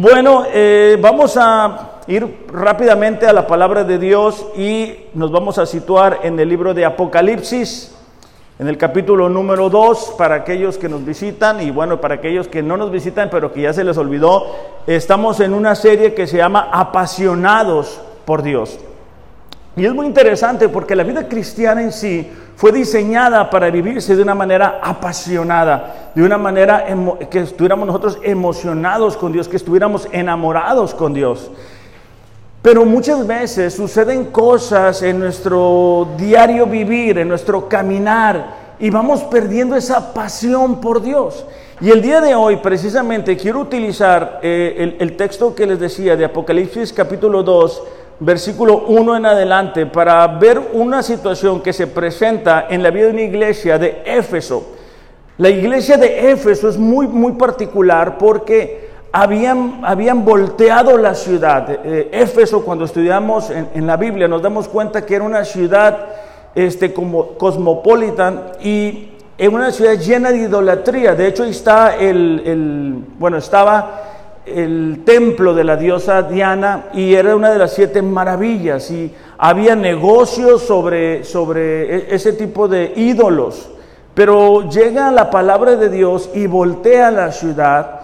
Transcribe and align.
Bueno, 0.00 0.44
eh, 0.54 0.96
vamos 1.00 1.36
a 1.36 2.02
ir 2.06 2.44
rápidamente 2.52 3.26
a 3.26 3.32
la 3.32 3.48
palabra 3.48 3.82
de 3.82 3.98
Dios 3.98 4.46
y 4.56 4.94
nos 5.12 5.32
vamos 5.32 5.58
a 5.58 5.66
situar 5.66 6.20
en 6.22 6.38
el 6.38 6.48
libro 6.48 6.72
de 6.72 6.84
Apocalipsis, 6.84 7.96
en 8.60 8.68
el 8.68 8.78
capítulo 8.78 9.28
número 9.28 9.68
2, 9.68 10.14
para 10.16 10.36
aquellos 10.36 10.78
que 10.78 10.88
nos 10.88 11.04
visitan 11.04 11.60
y 11.60 11.72
bueno, 11.72 12.00
para 12.00 12.14
aquellos 12.14 12.46
que 12.46 12.62
no 12.62 12.76
nos 12.76 12.92
visitan, 12.92 13.28
pero 13.28 13.52
que 13.52 13.62
ya 13.62 13.72
se 13.72 13.82
les 13.82 13.98
olvidó, 13.98 14.46
estamos 14.86 15.40
en 15.40 15.52
una 15.52 15.74
serie 15.74 16.14
que 16.14 16.28
se 16.28 16.36
llama 16.36 16.68
Apasionados 16.70 18.00
por 18.24 18.44
Dios. 18.44 18.78
Y 19.78 19.86
es 19.86 19.94
muy 19.94 20.06
interesante 20.06 20.68
porque 20.68 20.96
la 20.96 21.04
vida 21.04 21.28
cristiana 21.28 21.80
en 21.80 21.92
sí 21.92 22.28
fue 22.56 22.72
diseñada 22.72 23.48
para 23.48 23.70
vivirse 23.70 24.16
de 24.16 24.22
una 24.22 24.34
manera 24.34 24.80
apasionada, 24.82 26.10
de 26.16 26.24
una 26.24 26.36
manera 26.36 26.84
que 27.30 27.38
estuviéramos 27.38 27.86
nosotros 27.86 28.18
emocionados 28.24 29.16
con 29.16 29.32
Dios, 29.32 29.46
que 29.46 29.56
estuviéramos 29.56 30.08
enamorados 30.10 30.94
con 30.94 31.14
Dios. 31.14 31.52
Pero 32.60 32.84
muchas 32.84 33.24
veces 33.24 33.74
suceden 33.74 34.24
cosas 34.26 35.00
en 35.02 35.20
nuestro 35.20 36.08
diario 36.18 36.66
vivir, 36.66 37.18
en 37.18 37.28
nuestro 37.28 37.68
caminar, 37.68 38.74
y 38.80 38.90
vamos 38.90 39.22
perdiendo 39.22 39.76
esa 39.76 40.12
pasión 40.12 40.80
por 40.80 41.00
Dios. 41.00 41.46
Y 41.80 41.90
el 41.90 42.02
día 42.02 42.20
de 42.20 42.34
hoy, 42.34 42.56
precisamente, 42.56 43.36
quiero 43.36 43.60
utilizar 43.60 44.40
eh, 44.42 44.74
el, 44.76 44.96
el 44.98 45.16
texto 45.16 45.54
que 45.54 45.66
les 45.66 45.78
decía 45.78 46.16
de 46.16 46.24
Apocalipsis 46.24 46.92
capítulo 46.92 47.44
2, 47.44 47.82
versículo 48.20 48.84
1 48.88 49.16
en 49.16 49.26
adelante, 49.26 49.86
para 49.86 50.26
ver 50.26 50.60
una 50.72 51.02
situación 51.02 51.60
que 51.60 51.72
se 51.72 51.86
presenta 51.86 52.66
en 52.68 52.82
la 52.82 52.90
vida 52.90 53.06
de 53.06 53.12
una 53.12 53.22
iglesia 53.22 53.78
de 53.78 54.02
Éfeso. 54.04 54.74
La 55.38 55.48
iglesia 55.50 55.96
de 55.96 56.32
Éfeso 56.32 56.68
es 56.68 56.76
muy, 56.76 57.06
muy 57.06 57.32
particular 57.32 58.18
porque 58.18 58.88
habían, 59.12 59.80
habían 59.84 60.24
volteado 60.24 60.98
la 60.98 61.14
ciudad. 61.14 61.78
Eh, 61.84 62.08
Éfeso, 62.12 62.64
cuando 62.64 62.84
estudiamos 62.84 63.50
en, 63.50 63.86
la 63.86 63.96
Biblia, 63.96 64.26
nos 64.26 64.42
damos 64.42 64.66
cuenta 64.66 65.06
que 65.06 65.14
era 65.14 65.24
una 65.24 65.44
ciudad 65.44 65.96
este, 66.56 66.92
como 66.92 67.34
cosmopolitan 67.38 68.52
y 68.60 69.10
en 69.38 69.54
una 69.54 69.70
ciudad 69.70 69.94
llena 69.94 70.32
de 70.32 70.38
idolatría. 70.38 71.14
De 71.14 71.28
hecho, 71.28 71.44
está 71.44 71.96
el, 71.96 72.42
el 72.44 73.04
bueno, 73.16 73.36
estaba 73.36 74.07
el 74.56 75.02
templo 75.04 75.54
de 75.54 75.64
la 75.64 75.76
diosa 75.76 76.22
Diana 76.22 76.86
y 76.94 77.14
era 77.14 77.36
una 77.36 77.50
de 77.50 77.58
las 77.58 77.72
siete 77.72 78.02
maravillas 78.02 78.90
y 78.90 79.12
había 79.38 79.76
negocios 79.76 80.62
sobre, 80.62 81.24
sobre 81.24 81.96
e, 81.96 82.14
ese 82.14 82.32
tipo 82.32 82.68
de 82.68 82.92
ídolos. 82.96 83.70
Pero 84.14 84.68
llega 84.68 85.10
la 85.10 85.30
palabra 85.30 85.76
de 85.76 85.88
Dios 85.88 86.30
y 86.34 86.46
voltea 86.46 87.10
la 87.10 87.30
ciudad 87.30 88.00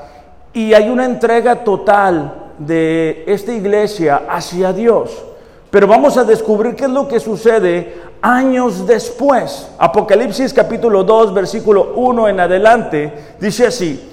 y 0.53 0.72
hay 0.72 0.89
una 0.89 1.05
entrega 1.05 1.65
total 1.65 2.53
de 2.59 3.25
esta 3.27 3.53
iglesia 3.53 4.22
hacia 4.28 4.72
Dios. 4.72 5.25
Pero 5.70 5.89
vamos 5.89 6.17
a 6.17 6.25
descubrir 6.25 6.77
qué 6.77 6.84
es 6.84 6.91
lo 6.91 7.09
que 7.09 7.19
sucede 7.19 7.95
años 8.22 8.87
después. 8.87 9.69
Apocalipsis 9.77 10.55
capítulo 10.55 11.03
2, 11.03 11.34
versículo 11.34 11.92
1 11.97 12.28
en 12.28 12.41
adelante, 12.41 13.12
dice 13.41 13.67
así. 13.67 14.11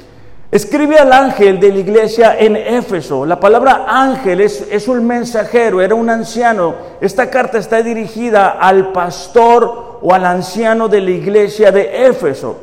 Escribe 0.51 0.97
al 0.97 1.13
ángel 1.13 1.61
de 1.61 1.71
la 1.71 1.79
iglesia 1.79 2.35
en 2.37 2.57
Éfeso. 2.57 3.25
La 3.25 3.39
palabra 3.39 3.85
ángel 3.87 4.41
es, 4.41 4.85
un 4.89 5.07
mensajero, 5.07 5.81
era 5.81 5.95
un 5.95 6.09
anciano. 6.09 6.75
Esta 6.99 7.29
carta 7.29 7.57
está 7.57 7.81
dirigida 7.81 8.57
al 8.59 8.91
pastor 8.91 9.99
o 10.01 10.13
al 10.13 10.25
anciano 10.25 10.89
de 10.89 10.99
la 10.99 11.11
iglesia 11.11 11.71
de 11.71 12.05
Éfeso. 12.05 12.57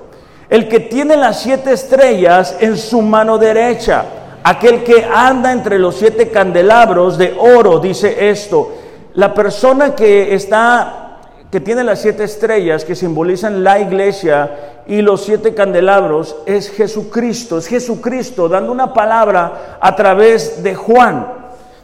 El 0.50 0.68
que 0.68 0.80
tiene 0.80 1.16
las 1.16 1.40
siete 1.40 1.72
estrellas 1.72 2.56
en 2.60 2.76
su 2.76 3.00
mano 3.00 3.38
derecha. 3.38 4.04
Aquel 4.44 4.84
que 4.84 5.08
anda 5.10 5.50
entre 5.50 5.78
los 5.78 5.96
siete 5.96 6.28
candelabros 6.28 7.16
de 7.16 7.34
oro, 7.38 7.78
dice 7.78 8.28
esto. 8.28 8.70
La 9.14 9.32
persona 9.32 9.94
que 9.94 10.34
está 10.34 11.07
que 11.50 11.60
tiene 11.60 11.82
las 11.82 12.02
siete 12.02 12.24
estrellas 12.24 12.84
que 12.84 12.94
simbolizan 12.94 13.64
la 13.64 13.78
iglesia 13.78 14.82
y 14.86 15.00
los 15.00 15.22
siete 15.22 15.54
candelabros 15.54 16.36
es 16.44 16.70
Jesucristo, 16.70 17.58
es 17.58 17.66
Jesucristo 17.66 18.48
dando 18.48 18.70
una 18.70 18.92
palabra 18.92 19.78
a 19.80 19.96
través 19.96 20.62
de 20.62 20.74
Juan. 20.74 21.26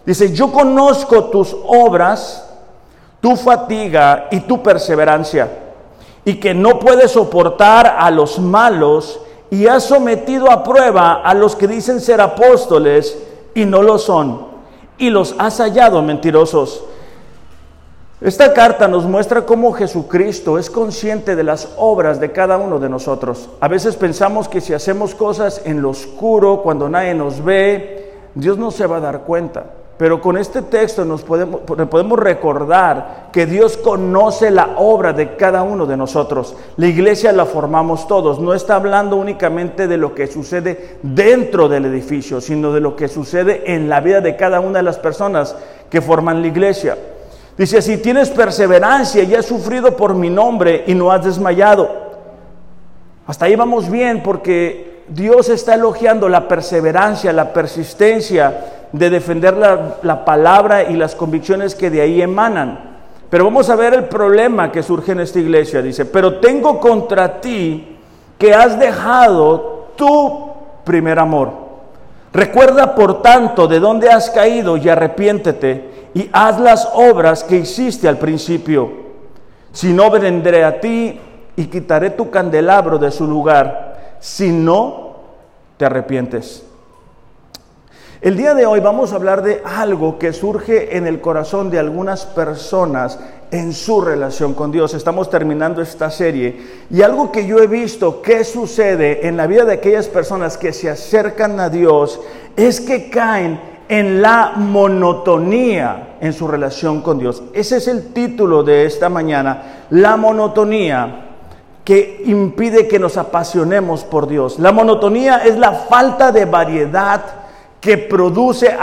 Dice, 0.05 0.35
yo 0.35 0.53
conozco 0.53 1.25
tus 1.25 1.57
obras, 1.67 2.47
tu 3.23 3.37
fatiga 3.37 4.29
y 4.31 4.41
tu 4.41 4.63
perseverancia, 4.63 5.49
y 6.27 6.35
que 6.35 6.53
no 6.53 6.79
puedes 6.79 7.13
soportar 7.13 7.97
a 7.99 8.11
los 8.11 8.39
malos 8.39 9.21
y 9.51 9.67
has 9.67 9.85
sometido 9.85 10.51
a 10.51 10.63
prueba 10.63 11.23
a 11.23 11.33
los 11.33 11.57
que 11.57 11.69
dicen 11.69 12.01
ser 12.01 12.21
apóstoles 12.21 13.17
y 13.55 13.65
no 13.65 13.83
lo 13.83 13.97
son, 13.97 14.47
y 14.99 15.09
los 15.09 15.35
has 15.39 15.59
hallado 15.59 16.03
mentirosos 16.03 16.85
esta 18.25 18.55
carta 18.55 18.89
nos 18.89 19.05
muestra 19.05 19.45
cómo 19.45 19.75
Jesucristo 19.75 20.59
es 20.59 20.71
consciente 20.71 21.37
de 21.37 21.45
las 21.45 21.75
obras 21.77 22.21
de 22.21 22.33
cada 22.33 22.57
uno 22.57 22.79
de 22.79 22.89
nosotros. 22.89 23.51
A 23.61 23.69
veces 23.69 23.97
pensamos 23.97 24.49
que 24.49 24.63
si 24.63 24.73
hacemos 24.73 25.15
cosas 25.15 25.61
en 25.67 25.83
lo 25.83 25.91
oscuro, 25.91 26.63
cuando 26.63 26.89
nadie 26.89 27.13
nos 27.13 27.45
ve, 27.45 28.15
Dios 28.35 28.57
no 28.57 28.71
se 28.71 28.87
va 28.87 28.97
a 28.97 29.01
dar 29.01 29.25
cuenta. 29.25 29.65
Pero 29.99 30.23
con 30.23 30.39
este 30.39 30.63
texto 30.63 31.05
nos 31.05 31.23
podemos, 31.23 31.61
podemos 31.61 32.19
recordar 32.19 33.29
que 33.31 33.45
Dios 33.45 33.77
conoce 33.77 34.51
la 34.51 34.77
obra 34.79 35.13
de 35.13 35.37
cada 35.37 35.63
uno 35.63 35.85
de 35.85 35.99
nosotros. 35.99 36.57
La 36.79 36.87
iglesia 36.87 37.31
la 37.31 37.45
formamos 37.45 38.09
todos. 38.09 38.41
No 38.41 38.55
está 38.55 38.77
hablando 38.77 39.17
únicamente 39.17 39.87
de 39.87 39.99
lo 39.99 40.15
que 40.15 40.29
sucede 40.29 40.97
dentro 41.03 41.69
del 41.69 41.85
edificio, 41.85 42.41
sino 42.41 42.73
de 42.73 42.81
lo 42.81 42.97
que 42.97 43.07
sucede 43.07 43.75
en 43.75 43.91
la 43.91 44.01
vida 44.01 44.23
de 44.23 44.35
cada 44.35 44.61
una 44.61 44.79
de 44.79 44.85
las 44.85 44.99
personas 44.99 45.55
que 45.91 46.01
forman 46.01 46.41
la 46.41 46.49
iglesia. 46.49 46.97
Dice, 47.57 47.81
si 47.83 47.99
tienes 47.99 48.31
perseverancia 48.31 49.23
y 49.23 49.35
has 49.35 49.47
sufrido 49.47 49.97
por 49.97 50.15
mi 50.15 50.29
nombre 50.29 50.85
y 50.87 50.95
no 50.95 51.13
has 51.13 51.25
desmayado. 51.25 51.89
Hasta 53.27 53.47
ahí 53.47 53.55
vamos 53.55 53.89
bien 53.89 54.23
porque 54.23 55.05
Dios 55.09 55.49
está 55.49 55.75
elogiando 55.75 56.29
la 56.29 56.49
perseverancia, 56.49 57.33
la 57.33 57.53
persistencia 57.53 58.89
de 58.93 59.11
defender 59.11 59.57
la, 59.57 59.97
la, 60.03 60.25
palabra 60.25 60.85
y 60.85 60.95
las 60.95 61.15
convicciones 61.15 61.75
que 61.75 61.91
de 61.91 62.01
ahí 62.01 62.21
emanan. 62.23 62.99
Pero 63.31 63.45
vamos 63.45 63.71
a 63.71 63.77
ver 63.77 63.95
el 63.95 64.05
problema 64.05 64.71
que 64.71 64.83
surge 64.83 65.13
en 65.13 65.21
esta 65.21 65.39
iglesia. 65.39 65.81
Dice, 65.81 66.05
pero 66.07 66.39
tengo 66.39 66.81
contra 66.81 67.41
ti 67.41 67.97
que 68.39 68.53
has 68.53 68.79
dejado 68.79 69.91
tu 69.97 70.51
primer 70.85 71.19
amor. 71.19 71.65
Recuerda 72.33 72.95
por 72.95 73.23
tanto 73.23 73.69
de 73.69 73.79
dónde 73.79 74.11
has 74.11 74.31
caído 74.31 74.77
y 74.77 74.89
arrepiéntete 74.89 76.04
y 76.15 76.31
haz 76.33 76.61
las 76.61 76.89
obras 76.95 77.43
que 77.43 77.57
hiciste 77.57 78.09
al 78.09 78.19
principio. 78.19 79.05
Si 79.73 79.93
no, 79.93 80.11
vendré 80.11 80.65
a 80.65 80.81
ti 80.81 81.21
y 81.57 81.65
quitaré 81.67 82.11
tu 82.11 82.31
candelabro 82.31 82.99
de 82.99 83.11
su 83.11 83.27
lugar, 83.27 84.17
si 84.21 84.51
no 84.51 85.17
te 85.77 85.85
arrepientes. 85.85 86.65
El 88.21 88.39
día 88.39 88.55
de 88.55 88.65
hoy 88.65 88.81
vamos 88.81 89.13
a 89.13 89.17
hablar 89.17 89.43
de 89.43 89.61
algo 89.67 90.19
que 90.19 90.33
surge 90.33 90.97
en 90.97 91.07
el 91.07 91.21
corazón 91.21 91.69
de 91.69 91.79
algunas 91.79 92.25
personas 92.25 93.19
en 93.51 93.75
su 93.75 94.01
relación 94.01 94.55
con 94.55 94.73
Dios. 94.73 94.95
Estamos 94.95 95.29
terminando 95.29 95.83
esta 95.83 96.11
serie 96.11 96.85
y 96.89 97.03
algo 97.03 97.31
que 97.31 97.47
yo 97.47 97.59
he 97.59 97.67
visto 97.67 98.23
que 98.23 98.45
sucede 98.45 99.27
en 99.29 99.37
la 99.37 99.47
vida 99.47 99.67
de 99.67 99.75
aquellas 99.75 100.09
personas 100.09 100.57
que 100.57 100.73
se 100.73 100.89
acercan 100.89 101.61
a 101.61 101.69
Dios 101.69 102.19
es 102.57 102.81
que 102.81 103.11
caen 103.11 103.61
en 103.89 104.23
la 104.23 104.53
monotonía 104.57 106.17
en 106.21 106.33
su 106.33 106.49
relación 106.49 107.03
con 107.03 107.19
Dios. 107.19 107.43
Ese 107.53 107.77
es 107.77 107.89
el 107.89 108.13
título 108.13 108.63
de 108.63 108.87
esta 108.87 109.09
mañana, 109.09 109.87
la 109.91 110.17
monotonía 110.17 111.21
que 111.85 112.23
impide 112.25 112.89
que 112.89 112.99
nos 112.99 113.19
apasionemos 113.19 114.05
por 114.05 114.27
Dios. 114.27 114.59
La 114.59 114.73
monotonía 114.73 115.45
es 115.45 115.59
la 115.59 115.73
falta 115.73 116.33
de 116.33 116.47
variedad 116.47 117.23
que 117.81 117.99
produce 117.99 118.75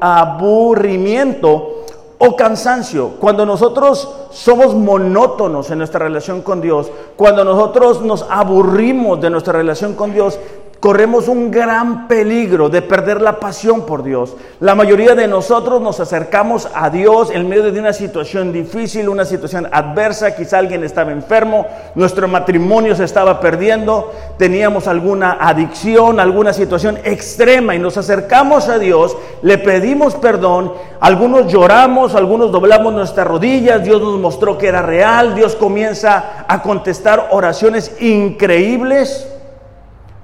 aburrimiento 0.00 1.84
o 2.18 2.36
cansancio. 2.36 3.12
Cuando 3.18 3.46
nosotros 3.46 4.26
somos 4.30 4.74
monótonos 4.74 5.70
en 5.70 5.78
nuestra 5.78 6.00
relación 6.00 6.42
con 6.42 6.60
Dios, 6.60 6.90
cuando 7.16 7.44
nosotros 7.44 8.02
nos 8.02 8.26
aburrimos 8.28 9.18
de 9.22 9.30
nuestra 9.30 9.54
relación 9.54 9.94
con 9.94 10.12
Dios, 10.12 10.38
corremos 10.80 11.26
un 11.26 11.50
gran 11.50 12.06
peligro 12.06 12.68
de 12.68 12.82
perder 12.82 13.20
la 13.20 13.40
pasión 13.40 13.84
por 13.84 14.04
Dios. 14.04 14.36
La 14.60 14.76
mayoría 14.76 15.14
de 15.16 15.26
nosotros 15.26 15.80
nos 15.80 15.98
acercamos 15.98 16.68
a 16.72 16.88
Dios 16.88 17.30
en 17.32 17.48
medio 17.48 17.72
de 17.72 17.80
una 17.80 17.92
situación 17.92 18.52
difícil, 18.52 19.08
una 19.08 19.24
situación 19.24 19.68
adversa, 19.72 20.36
quizá 20.36 20.58
alguien 20.58 20.84
estaba 20.84 21.10
enfermo, 21.10 21.66
nuestro 21.96 22.28
matrimonio 22.28 22.94
se 22.94 23.04
estaba 23.04 23.40
perdiendo, 23.40 24.12
teníamos 24.38 24.86
alguna 24.86 25.38
adicción, 25.40 26.20
alguna 26.20 26.52
situación 26.52 26.98
extrema 27.02 27.74
y 27.74 27.80
nos 27.80 27.96
acercamos 27.96 28.68
a 28.68 28.78
Dios, 28.78 29.16
le 29.42 29.58
pedimos 29.58 30.14
perdón, 30.14 30.72
algunos 31.00 31.52
lloramos, 31.52 32.14
algunos 32.14 32.52
doblamos 32.52 32.92
nuestras 32.92 33.26
rodillas, 33.26 33.82
Dios 33.82 34.00
nos 34.00 34.20
mostró 34.20 34.56
que 34.56 34.68
era 34.68 34.82
real, 34.82 35.34
Dios 35.34 35.56
comienza 35.56 36.44
a 36.46 36.62
contestar 36.62 37.28
oraciones 37.32 38.00
increíbles 38.00 39.26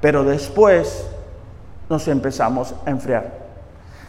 pero 0.05 0.23
después 0.23 1.07
nos 1.89 2.09
empezamos 2.09 2.75
a 2.85 2.91
enfriar. 2.91 3.39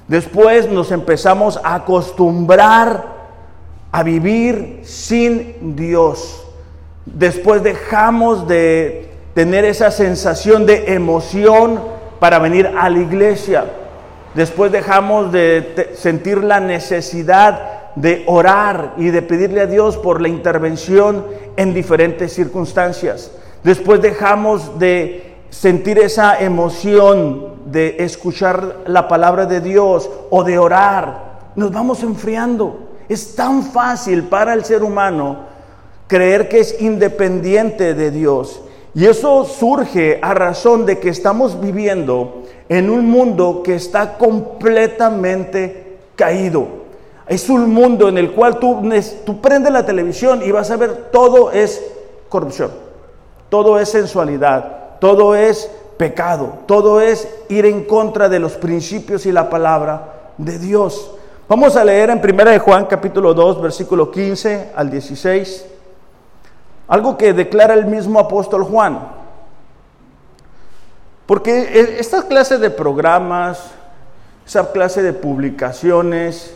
Después 0.09 0.69
nos 0.69 0.91
empezamos 0.91 1.57
a 1.63 1.75
acostumbrar 1.75 3.05
a 3.93 4.03
vivir 4.03 4.81
sin 4.83 5.77
Dios. 5.77 6.45
Después 7.05 7.63
dejamos 7.63 8.45
de 8.45 9.09
tener 9.35 9.63
esa 9.63 9.89
sensación 9.89 10.65
de 10.65 10.95
emoción 10.95 11.79
para 12.19 12.39
venir 12.39 12.69
a 12.77 12.89
la 12.89 12.99
iglesia. 12.99 13.63
Después 14.33 14.73
dejamos 14.73 15.31
de 15.31 15.93
sentir 15.95 16.43
la 16.43 16.59
necesidad 16.59 17.93
de 17.95 18.25
orar 18.27 18.95
y 18.97 19.11
de 19.11 19.21
pedirle 19.21 19.61
a 19.61 19.65
Dios 19.65 19.95
por 19.95 20.19
la 20.19 20.27
intervención 20.27 21.25
en 21.55 21.73
diferentes 21.73 22.33
circunstancias. 22.33 23.31
Después 23.63 24.01
dejamos 24.01 24.77
de 24.77 25.34
sentir 25.59 25.99
esa 25.99 26.39
emoción 26.39 27.55
de 27.65 27.95
escuchar 27.99 28.83
la 28.87 29.07
palabra 29.07 29.45
de 29.45 29.61
Dios 29.61 30.09
o 30.29 30.43
de 30.43 30.59
orar. 30.59 31.51
Nos 31.55 31.71
vamos 31.71 32.03
enfriando. 32.03 32.79
Es 33.07 33.35
tan 33.35 33.63
fácil 33.63 34.23
para 34.23 34.53
el 34.53 34.65
ser 34.65 34.83
humano 34.83 35.37
creer 36.07 36.49
que 36.49 36.59
es 36.59 36.81
independiente 36.81 37.93
de 37.93 38.11
Dios. 38.11 38.61
Y 38.93 39.05
eso 39.05 39.45
surge 39.45 40.19
a 40.21 40.33
razón 40.33 40.85
de 40.85 40.99
que 40.99 41.09
estamos 41.09 41.59
viviendo 41.59 42.43
en 42.67 42.89
un 42.89 43.09
mundo 43.09 43.61
que 43.63 43.75
está 43.75 44.17
completamente 44.17 45.97
caído. 46.15 46.67
Es 47.27 47.49
un 47.49 47.73
mundo 47.73 48.09
en 48.09 48.17
el 48.17 48.31
cual 48.31 48.59
tú, 48.59 48.81
tú 49.25 49.41
prendes 49.41 49.71
la 49.71 49.85
televisión 49.85 50.41
y 50.43 50.51
vas 50.51 50.69
a 50.69 50.77
ver 50.77 51.09
todo 51.11 51.51
es 51.51 51.81
corrupción, 52.29 52.71
todo 53.49 53.79
es 53.79 53.89
sensualidad, 53.89 54.84
todo 55.05 55.35
es 55.35 55.69
pecado, 55.97 56.61
todo 56.65 56.99
es 56.99 57.29
ir 57.47 57.67
en 57.67 57.83
contra 57.83 58.27
de 58.27 58.39
los 58.39 58.53
principios 58.53 59.27
y 59.27 59.31
la 59.31 59.51
palabra 59.51 60.31
de 60.39 60.57
Dios. 60.57 61.11
Vamos 61.47 61.75
a 61.75 61.83
leer 61.85 62.09
en 62.09 62.17
1 62.17 62.45
de 62.45 62.57
Juan 62.57 62.87
capítulo 62.87 63.35
2, 63.35 63.61
versículo 63.61 64.09
15 64.09 64.71
al 64.75 64.89
16, 64.89 65.67
algo 66.87 67.19
que 67.19 67.33
declara 67.33 67.75
el 67.75 67.85
mismo 67.85 68.19
apóstol 68.19 68.63
Juan. 68.63 69.09
Porque 71.27 71.51
e, 71.51 71.99
esta 71.99 72.27
clase 72.27 72.57
de 72.57 72.71
programas, 72.71 73.63
esa 74.43 74.71
clase 74.71 75.03
de 75.03 75.13
publicaciones 75.13 76.55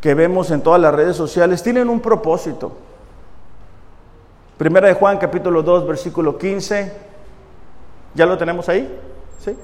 que 0.00 0.14
vemos 0.14 0.52
en 0.52 0.60
todas 0.60 0.80
las 0.80 0.94
redes 0.94 1.16
sociales 1.16 1.64
tienen 1.64 1.88
un 1.88 1.98
propósito. 1.98 2.74
Primera 4.56 4.86
de 4.86 4.94
Juan 4.94 5.18
capítulo 5.18 5.64
2 5.64 5.84
versículo 5.84 6.38
15. 6.38 7.07
¿Ya 8.14 8.26
lo 8.26 8.36
tenemos 8.36 8.68
ahí? 8.68 8.88
¿Sí? 9.44 9.54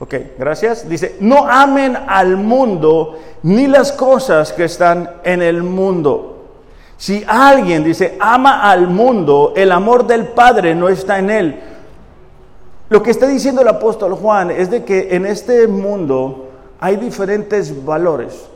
Ok, 0.00 0.14
gracias. 0.38 0.88
Dice, 0.88 1.16
no 1.20 1.46
amen 1.48 1.96
al 2.06 2.36
mundo 2.36 3.18
ni 3.42 3.66
las 3.66 3.92
cosas 3.92 4.52
que 4.52 4.64
están 4.64 5.10
en 5.24 5.42
el 5.42 5.62
mundo. 5.62 6.30
Si 6.96 7.24
alguien 7.26 7.84
dice, 7.84 8.16
ama 8.20 8.70
al 8.70 8.88
mundo, 8.88 9.52
el 9.56 9.72
amor 9.72 10.06
del 10.06 10.28
Padre 10.28 10.74
no 10.74 10.88
está 10.88 11.18
en 11.18 11.30
él. 11.30 11.60
Lo 12.88 13.02
que 13.02 13.10
está 13.10 13.26
diciendo 13.26 13.62
el 13.62 13.68
apóstol 13.68 14.14
Juan 14.14 14.50
es 14.50 14.70
de 14.70 14.84
que 14.84 15.14
en 15.14 15.26
este 15.26 15.66
mundo 15.66 16.50
hay 16.80 16.96
diferentes 16.96 17.84
valores. 17.84 18.46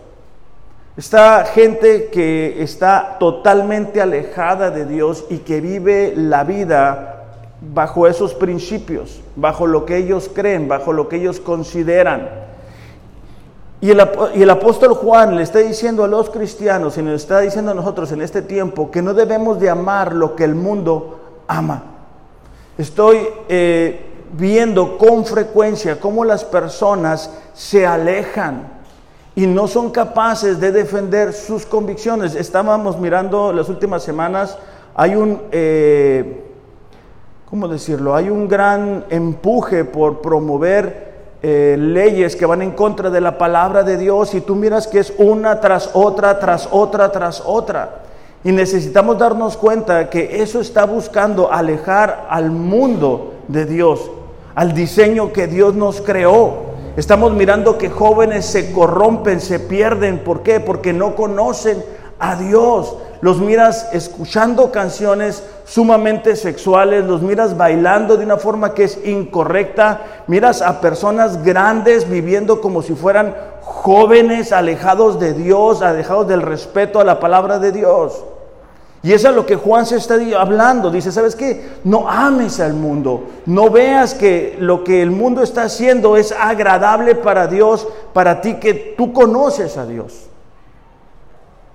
Está 0.96 1.44
gente 1.44 2.08
que 2.12 2.62
está 2.62 3.16
totalmente 3.18 4.00
alejada 4.00 4.70
de 4.70 4.84
Dios 4.84 5.24
y 5.30 5.38
que 5.38 5.60
vive 5.60 6.12
la 6.16 6.44
vida 6.44 7.17
bajo 7.60 8.06
esos 8.06 8.34
principios, 8.34 9.20
bajo 9.36 9.66
lo 9.66 9.84
que 9.84 9.96
ellos 9.96 10.30
creen, 10.32 10.68
bajo 10.68 10.92
lo 10.92 11.08
que 11.08 11.16
ellos 11.16 11.40
consideran. 11.40 12.28
Y 13.80 13.90
el, 13.90 14.50
apóstol 14.50 14.94
Juan 14.94 15.36
le 15.36 15.42
está 15.44 15.60
diciendo 15.60 16.02
a 16.02 16.08
los 16.08 16.30
cristianos 16.30 16.98
y 16.98 17.02
nos 17.02 17.14
está 17.22 17.40
diciendo 17.40 17.70
a 17.70 17.74
nosotros 17.74 18.10
en 18.10 18.22
este 18.22 18.42
tiempo 18.42 18.90
que 18.90 19.02
no 19.02 19.14
debemos 19.14 19.60
de 19.60 19.70
amar 19.70 20.12
lo 20.12 20.34
que 20.34 20.42
el 20.42 20.56
mundo 20.56 21.20
ama. 21.46 21.84
Estoy 22.76 23.28
eh, 23.48 24.04
viendo 24.32 24.98
con 24.98 25.24
frecuencia 25.24 26.00
cómo 26.00 26.24
las 26.24 26.44
personas 26.44 27.30
se 27.54 27.86
alejan 27.86 28.68
y 29.36 29.46
no 29.46 29.68
son 29.68 29.92
capaces 29.92 30.58
de 30.58 30.72
defender 30.72 31.32
sus 31.32 31.64
convicciones. 31.64 32.34
Estábamos 32.34 32.98
mirando 32.98 33.52
las 33.52 33.68
últimas 33.68 34.02
semanas, 34.02 34.58
hay 34.96 35.14
un, 35.14 35.42
eh, 35.52 36.47
¿cómo 37.48 37.66
decirlo? 37.66 38.14
Hay 38.14 38.28
un 38.28 38.46
gran 38.46 39.04
empuje 39.08 39.84
por 39.84 40.20
promover 40.20 41.08
eh, 41.42 41.76
leyes 41.78 42.36
que 42.36 42.44
van 42.44 42.60
en 42.60 42.72
contra 42.72 43.08
de 43.08 43.20
la 43.20 43.38
palabra 43.38 43.82
de 43.82 43.96
Dios 43.96 44.34
y 44.34 44.42
tú 44.42 44.54
miras 44.54 44.86
que 44.86 44.98
es 44.98 45.14
una 45.16 45.60
tras 45.60 45.90
otra, 45.94 46.38
tras 46.38 46.68
otra, 46.70 47.10
tras 47.10 47.42
otra. 47.44 48.02
Y 48.44 48.52
necesitamos 48.52 49.18
darnos 49.18 49.56
cuenta 49.56 50.10
que 50.10 50.42
eso 50.42 50.60
está 50.60 50.84
buscando 50.84 51.50
alejar 51.50 52.26
al 52.28 52.50
mundo 52.50 53.34
de 53.48 53.64
Dios 53.64 54.10
al 54.54 54.74
diseño 54.74 55.32
que 55.32 55.46
Dios 55.46 55.74
nos 55.76 56.00
creó. 56.00 56.66
Estamos 56.96 57.32
mirando 57.32 57.78
que 57.78 57.88
jóvenes 57.88 58.44
se 58.44 58.72
corrompen, 58.72 59.40
se 59.40 59.60
pierden. 59.60 60.18
¿Por 60.18 60.42
qué? 60.42 60.58
Porque 60.58 60.92
no 60.92 61.14
conocen 61.14 61.82
a 62.18 62.34
Dios. 62.34 62.96
Los 63.20 63.40
miras 63.40 63.88
escuchando 63.92 64.70
canciones 64.70 65.42
sumamente 65.64 66.36
sexuales, 66.36 67.04
los 67.04 67.20
miras 67.20 67.56
bailando 67.56 68.16
de 68.16 68.24
una 68.24 68.36
forma 68.36 68.74
que 68.74 68.84
es 68.84 68.98
incorrecta, 69.04 70.02
miras 70.28 70.62
a 70.62 70.80
personas 70.80 71.42
grandes 71.42 72.08
viviendo 72.08 72.60
como 72.60 72.82
si 72.82 72.94
fueran 72.94 73.34
jóvenes 73.60 74.52
alejados 74.52 75.18
de 75.18 75.34
Dios, 75.34 75.82
alejados 75.82 76.28
del 76.28 76.42
respeto 76.42 77.00
a 77.00 77.04
la 77.04 77.18
palabra 77.18 77.58
de 77.58 77.72
Dios. 77.72 78.24
Y 79.02 79.12
eso 79.12 79.28
es 79.28 79.34
lo 79.34 79.46
que 79.46 79.56
Juan 79.56 79.86
se 79.86 79.96
está 79.96 80.16
hablando. 80.38 80.90
Dice, 80.90 81.12
¿sabes 81.12 81.36
qué? 81.36 81.78
No 81.84 82.08
ames 82.08 82.58
al 82.58 82.74
mundo. 82.74 83.24
No 83.46 83.70
veas 83.70 84.14
que 84.14 84.56
lo 84.58 84.82
que 84.82 85.02
el 85.02 85.10
mundo 85.10 85.42
está 85.42 85.64
haciendo 85.64 86.16
es 86.16 86.32
agradable 86.32 87.14
para 87.14 87.46
Dios, 87.46 87.86
para 88.12 88.40
ti 88.40 88.54
que 88.54 88.94
tú 88.96 89.12
conoces 89.12 89.76
a 89.76 89.86
Dios. 89.86 90.28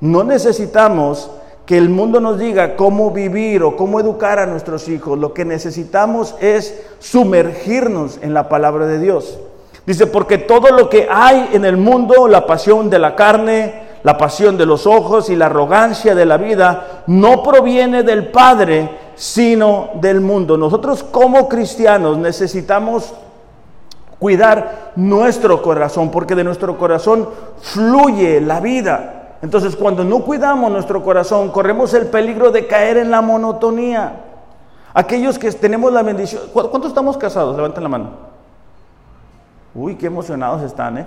No 0.04 0.26
necesitamos 0.26 1.32
que 1.66 1.78
el 1.78 1.88
mundo 1.88 2.20
nos 2.20 2.38
diga 2.38 2.76
cómo 2.76 3.12
vivir 3.12 3.64
o 3.64 3.78
cómo 3.78 4.02
educar 4.02 4.38
a 4.38 4.46
nuestros 4.46 4.90
hijos. 4.90 5.18
Lo 5.18 5.34
que 5.34 5.46
necesitamos 5.46 6.36
es 6.42 6.78
sumergirnos 7.00 8.20
en 8.22 8.34
la 8.34 8.50
palabra 8.50 8.86
de 8.86 9.00
Dios. 9.00 9.40
Dice, 9.86 10.06
porque 10.06 10.38
todo 10.40 10.72
lo 10.72 10.90
que 10.90 11.08
hay 11.10 11.52
en 11.54 11.64
el 11.64 11.78
mundo, 11.78 12.28
la 12.28 12.46
pasión 12.46 12.90
de 12.90 13.00
la 13.00 13.16
carne, 13.16 13.82
la 14.04 14.18
pasión 14.18 14.58
de 14.58 14.66
los 14.66 14.86
ojos 14.88 15.30
y 15.30 15.38
la 15.38 15.46
arrogancia 15.46 16.14
de 16.14 16.26
la 16.26 16.36
vida 16.36 17.06
no 17.08 17.42
proviene 17.42 18.04
del 18.04 18.28
Padre, 18.28 18.90
sino 19.16 19.92
del 20.02 20.20
mundo. 20.20 20.58
Nosotros 20.58 21.02
como 21.02 21.48
cristianos 21.48 22.18
necesitamos 22.18 23.14
cuidar 24.20 24.92
nuestro 24.98 25.62
corazón, 25.62 26.12
porque 26.12 26.36
de 26.36 26.44
nuestro 26.44 26.78
corazón 26.78 27.30
fluye 27.62 28.42
la 28.42 28.60
vida. 28.60 29.22
Entonces, 29.44 29.76
cuando 29.76 30.06
no 30.06 30.22
cuidamos 30.22 30.72
nuestro 30.72 31.04
corazón, 31.04 31.50
corremos 31.50 31.94
el 31.94 32.08
peligro 32.08 32.50
de 32.50 32.66
caer 32.66 32.96
en 32.96 33.12
la 33.12 33.22
monotonía. 33.22 34.22
Aquellos 34.94 35.38
que 35.38 35.52
tenemos 35.52 35.92
la 35.92 36.02
bendición, 36.02 36.44
¿cuántos 36.54 36.86
estamos 36.86 37.18
casados? 37.18 37.54
Levanten 37.54 37.84
la 37.84 37.90
mano. 37.90 38.10
Uy, 39.76 39.96
qué 39.96 40.06
emocionados 40.06 40.62
están, 40.62 41.00
¿eh? 41.00 41.06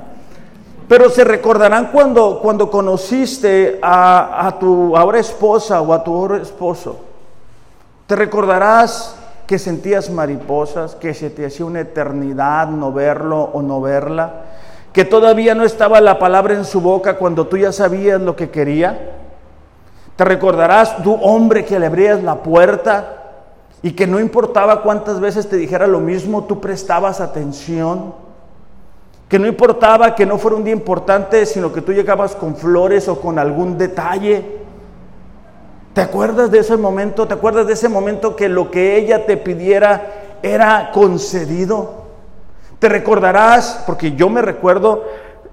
Pero 0.87 1.09
se 1.09 1.25
recordarán 1.25 1.87
cuando, 1.91 2.41
cuando 2.43 2.71
conociste 2.71 3.79
a, 3.83 4.55
tu 4.61 4.95
ahora 4.95 5.19
esposa 5.19 5.81
o 5.81 5.95
a 5.95 6.05
tu 6.05 6.15
ahora 6.15 6.37
esposo. 6.37 6.99
Te 8.07 8.17
recordarás 8.17 9.17
que 9.47 9.59
sentías 9.59 10.11
mariposas, 10.11 10.95
que 10.95 11.15
se 11.15 11.31
te 11.31 11.47
hacía 11.47 11.65
una 11.65 11.81
eternidad 11.81 12.69
no 12.69 12.93
verlo 12.93 13.45
o 13.55 13.63
no 13.63 13.81
verla, 13.81 14.43
que 14.97 15.05
todavía 15.05 15.55
no 15.55 15.63
estaba 15.63 16.01
la 16.01 16.19
palabra 16.19 16.55
en 16.55 16.65
su 16.65 16.81
boca 16.81 17.19
cuando 17.19 17.49
tú 17.49 17.59
ya 17.59 17.71
sabías 17.71 18.19
lo 18.19 18.35
que 18.35 18.49
quería. 18.49 19.11
Te 20.17 20.25
recordarás 20.25 21.03
tu 21.03 21.13
hombre 21.17 21.67
que 21.67 21.79
le 21.79 21.85
abrías 21.85 22.23
la 22.23 22.37
puerta 22.37 23.35
y 23.83 23.91
que 23.91 24.07
no 24.07 24.19
importaba 24.19 24.81
cuántas 24.81 25.21
veces 25.21 25.51
te 25.51 25.57
dijera 25.57 25.87
lo 25.87 26.01
mismo, 26.01 26.45
tú 26.45 26.63
prestabas 26.63 27.21
atención 27.21 28.15
que 29.29 29.39
no 29.39 29.47
importaba 29.47 30.15
que 30.15 30.25
no 30.25 30.39
fuera 30.39 30.57
un 30.57 30.65
día 30.65 30.73
importante, 30.73 31.45
sino 31.45 31.75
que 31.75 31.83
tú 31.83 31.93
llegabas 31.93 32.35
con 32.35 32.57
flores 32.57 33.07
o 33.07 33.21
con 33.21 33.39
algún 33.39 33.77
detalle. 33.77 34.61
¿Te 35.93 36.01
acuerdas 36.01 36.51
de 36.51 36.61
ese 36.61 36.79
momento? 36.79 37.29
¿Te 37.29 37.35
acuerdas 37.35 37.67
de 37.67 37.75
ese 37.75 37.91
momento 37.91 38.35
que 38.35 38.49
lo 38.49 38.71
que 38.71 38.97
ella 38.97 39.27
te 39.27 39.37
pidiera 39.37 40.39
era 40.43 40.91
concedido? 40.91 42.06
Te 42.79 42.89
recordarás, 42.89 43.83
porque 43.87 44.13
yo 44.13 44.29
me 44.29 44.43
recuerdo 44.43 45.05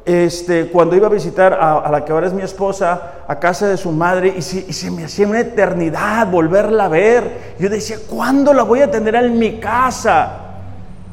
este, 0.06 0.68
cuando 0.68 0.96
iba 0.96 1.08
a 1.08 1.12
visitar 1.12 1.54
a, 1.54 1.90
la 1.90 2.04
que 2.04 2.12
ahora 2.12 2.28
es 2.28 2.34
mi 2.34 2.42
esposa, 2.42 3.24
a 3.28 3.40
casa 3.40 3.68
de 3.68 3.78
su 3.78 3.92
madre, 3.92 4.34
y 4.38 4.42
se, 4.42 4.66
y 4.68 4.74
se, 4.74 4.92
me 4.92 5.06
hacía 5.06 5.28
una 5.28 5.40
eternidad 5.40 6.28
volverla 6.28 6.86
a 6.86 6.90
ver. 6.90 7.56
Yo 7.60 7.70
decía, 7.70 7.98
¿cuándo 8.10 8.54
la 8.54 8.64
voy 8.64 8.82
a 8.82 8.92
tener 8.92 9.16
en 9.16 9.40
mi 9.40 9.60
casa? 9.60 10.44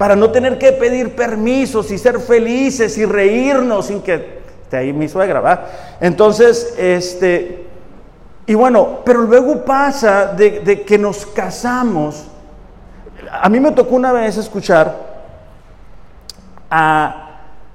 para 0.00 0.16
no 0.16 0.30
tener 0.30 0.56
que 0.56 0.72
pedir 0.72 1.14
permisos 1.14 1.90
y 1.90 1.98
ser 1.98 2.20
felices 2.20 2.96
y 2.96 3.04
reírnos 3.04 3.84
sin 3.84 4.00
que 4.00 4.38
esté 4.62 4.78
ahí 4.78 4.94
mi 4.94 5.10
suegra, 5.10 5.40
¿va? 5.40 5.66
Entonces, 6.00 6.72
este, 6.78 7.66
y 8.46 8.54
bueno, 8.54 9.00
pero 9.04 9.20
luego 9.20 9.62
pasa 9.62 10.28
de, 10.28 10.84
que 10.86 10.96
nos 10.96 11.26
casamos. 11.26 12.24
A 13.30 13.50
mí 13.50 13.60
me 13.60 13.72
tocó 13.72 13.96
una 13.96 14.10
vez 14.10 14.38
escuchar 14.38 15.09
a, 16.70 17.26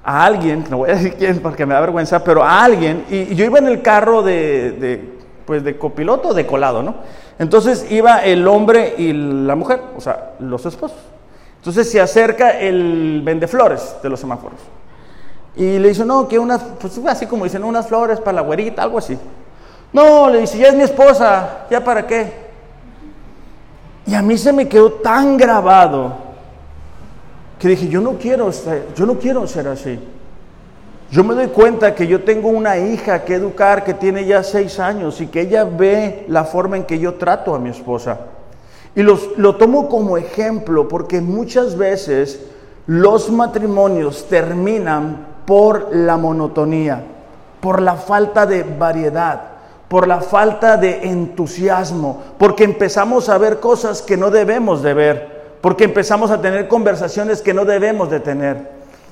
alguien, 0.02 0.64
no 0.70 0.78
voy 0.78 0.90
a 0.90 0.94
decir 0.94 1.14
quién 1.14 1.40
porque 1.40 1.66
me 1.66 1.74
da 1.74 1.80
vergüenza, 1.80 2.22
pero 2.22 2.42
a 2.42 2.62
alguien, 2.62 3.04
y, 3.10 3.34
yo 3.34 3.44
iba 3.44 3.58
en 3.58 3.66
el 3.66 3.82
carro 3.82 4.22
de, 4.22 4.72
de, 4.72 5.18
pues 5.44 5.64
de 5.64 5.76
copiloto 5.76 6.32
de 6.32 6.46
colado, 6.46 6.82
¿no? 6.82 6.94
Entonces 7.38 7.90
iba 7.90 8.24
el 8.24 8.46
hombre 8.48 8.94
y 8.96 9.12
la 9.12 9.54
mujer, 9.56 9.80
o 9.96 10.00
sea, 10.00 10.32
los 10.38 10.64
esposos. 10.64 10.98
Entonces 11.58 11.90
se 11.90 12.00
acerca 12.00 12.58
el 12.58 13.22
vendeflores 13.24 13.96
de 14.02 14.08
los 14.08 14.20
semáforos. 14.20 14.58
Y 15.56 15.78
le 15.78 15.88
dice, 15.88 16.04
no, 16.04 16.28
que 16.28 16.38
unas, 16.38 16.62
pues 16.80 16.98
así 17.06 17.26
como 17.26 17.44
dicen, 17.44 17.64
unas 17.64 17.86
flores 17.88 18.20
para 18.20 18.36
la 18.36 18.42
güerita, 18.42 18.82
algo 18.82 18.98
así. 18.98 19.18
No, 19.92 20.30
le 20.30 20.40
dice, 20.40 20.58
ya 20.58 20.68
es 20.68 20.74
mi 20.74 20.82
esposa, 20.82 21.66
¿ya 21.70 21.82
para 21.82 22.06
qué? 22.06 22.46
Y 24.06 24.14
a 24.14 24.22
mí 24.22 24.38
se 24.38 24.52
me 24.52 24.68
quedó 24.68 24.92
tan 24.92 25.36
grabado 25.36 26.25
que 27.58 27.68
dije, 27.68 27.88
yo 27.88 28.00
no 28.00 28.14
quiero 28.18 28.52
ser, 28.52 28.88
yo 28.94 29.06
no 29.06 29.18
quiero 29.18 29.46
ser 29.46 29.68
así. 29.68 29.98
Yo 31.10 31.22
me 31.22 31.34
doy 31.34 31.46
cuenta 31.48 31.94
que 31.94 32.06
yo 32.06 32.24
tengo 32.24 32.48
una 32.48 32.76
hija 32.78 33.24
que 33.24 33.34
educar 33.34 33.84
que 33.84 33.94
tiene 33.94 34.24
ya 34.24 34.42
seis 34.42 34.80
años 34.80 35.20
y 35.20 35.28
que 35.28 35.42
ella 35.42 35.64
ve 35.64 36.24
la 36.28 36.44
forma 36.44 36.76
en 36.76 36.84
que 36.84 36.98
yo 36.98 37.14
trato 37.14 37.54
a 37.54 37.58
mi 37.58 37.70
esposa. 37.70 38.18
Y 38.94 39.02
lo 39.02 39.56
tomo 39.56 39.88
como 39.88 40.16
ejemplo 40.16 40.88
porque 40.88 41.20
muchas 41.20 41.76
veces 41.76 42.40
los 42.86 43.30
matrimonios 43.30 44.26
terminan 44.28 45.26
por 45.44 45.94
la 45.94 46.16
monotonía, 46.16 47.04
por 47.60 47.82
la 47.82 47.94
falta 47.94 48.46
de 48.46 48.64
variedad, 48.64 49.40
por 49.88 50.08
la 50.08 50.20
falta 50.20 50.76
de 50.76 51.08
entusiasmo, 51.08 52.22
porque 52.38 52.64
empezamos 52.64 53.28
a 53.28 53.38
ver 53.38 53.60
cosas 53.60 54.02
que 54.02 54.16
no 54.16 54.30
debemos 54.30 54.82
de 54.82 54.94
ver, 54.94 55.35
porque 55.66 55.82
empezamos 55.82 56.30
a 56.30 56.40
tener 56.40 56.68
conversaciones 56.68 57.42
que 57.42 57.52
no 57.52 57.64
debemos 57.64 58.08
de 58.08 58.20
tener. 58.20 58.70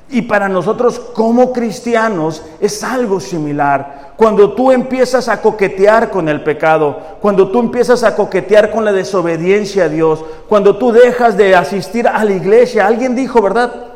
Y 0.08 0.22
para 0.22 0.48
nosotros 0.48 1.00
como 1.00 1.52
cristianos 1.52 2.44
es 2.60 2.84
algo 2.84 3.18
similar. 3.18 4.12
Cuando 4.16 4.52
tú 4.52 4.70
empiezas 4.70 5.28
a 5.28 5.42
coquetear 5.42 6.10
con 6.10 6.28
el 6.28 6.44
pecado, 6.44 6.96
cuando 7.20 7.48
tú 7.48 7.58
empiezas 7.58 8.04
a 8.04 8.14
coquetear 8.14 8.70
con 8.70 8.84
la 8.84 8.92
desobediencia 8.92 9.86
a 9.86 9.88
Dios, 9.88 10.24
cuando 10.48 10.76
tú 10.76 10.92
dejas 10.92 11.36
de 11.36 11.56
asistir 11.56 12.06
a 12.06 12.24
la 12.24 12.30
iglesia, 12.30 12.86
alguien 12.86 13.16
dijo, 13.16 13.42
¿verdad? 13.42 13.86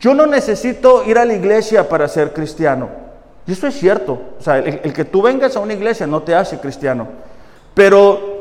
Yo 0.00 0.14
no 0.14 0.26
necesito 0.26 1.04
ir 1.04 1.16
a 1.16 1.24
la 1.24 1.34
iglesia 1.34 1.88
para 1.88 2.08
ser 2.08 2.32
cristiano. 2.32 2.88
Y 3.46 3.52
eso 3.52 3.68
es 3.68 3.78
cierto. 3.78 4.18
O 4.40 4.42
sea, 4.42 4.58
el, 4.58 4.80
el 4.82 4.92
que 4.92 5.04
tú 5.04 5.22
vengas 5.22 5.54
a 5.54 5.60
una 5.60 5.74
iglesia 5.74 6.08
no 6.08 6.24
te 6.24 6.34
hace 6.34 6.58
cristiano. 6.58 7.06
Pero 7.72 8.33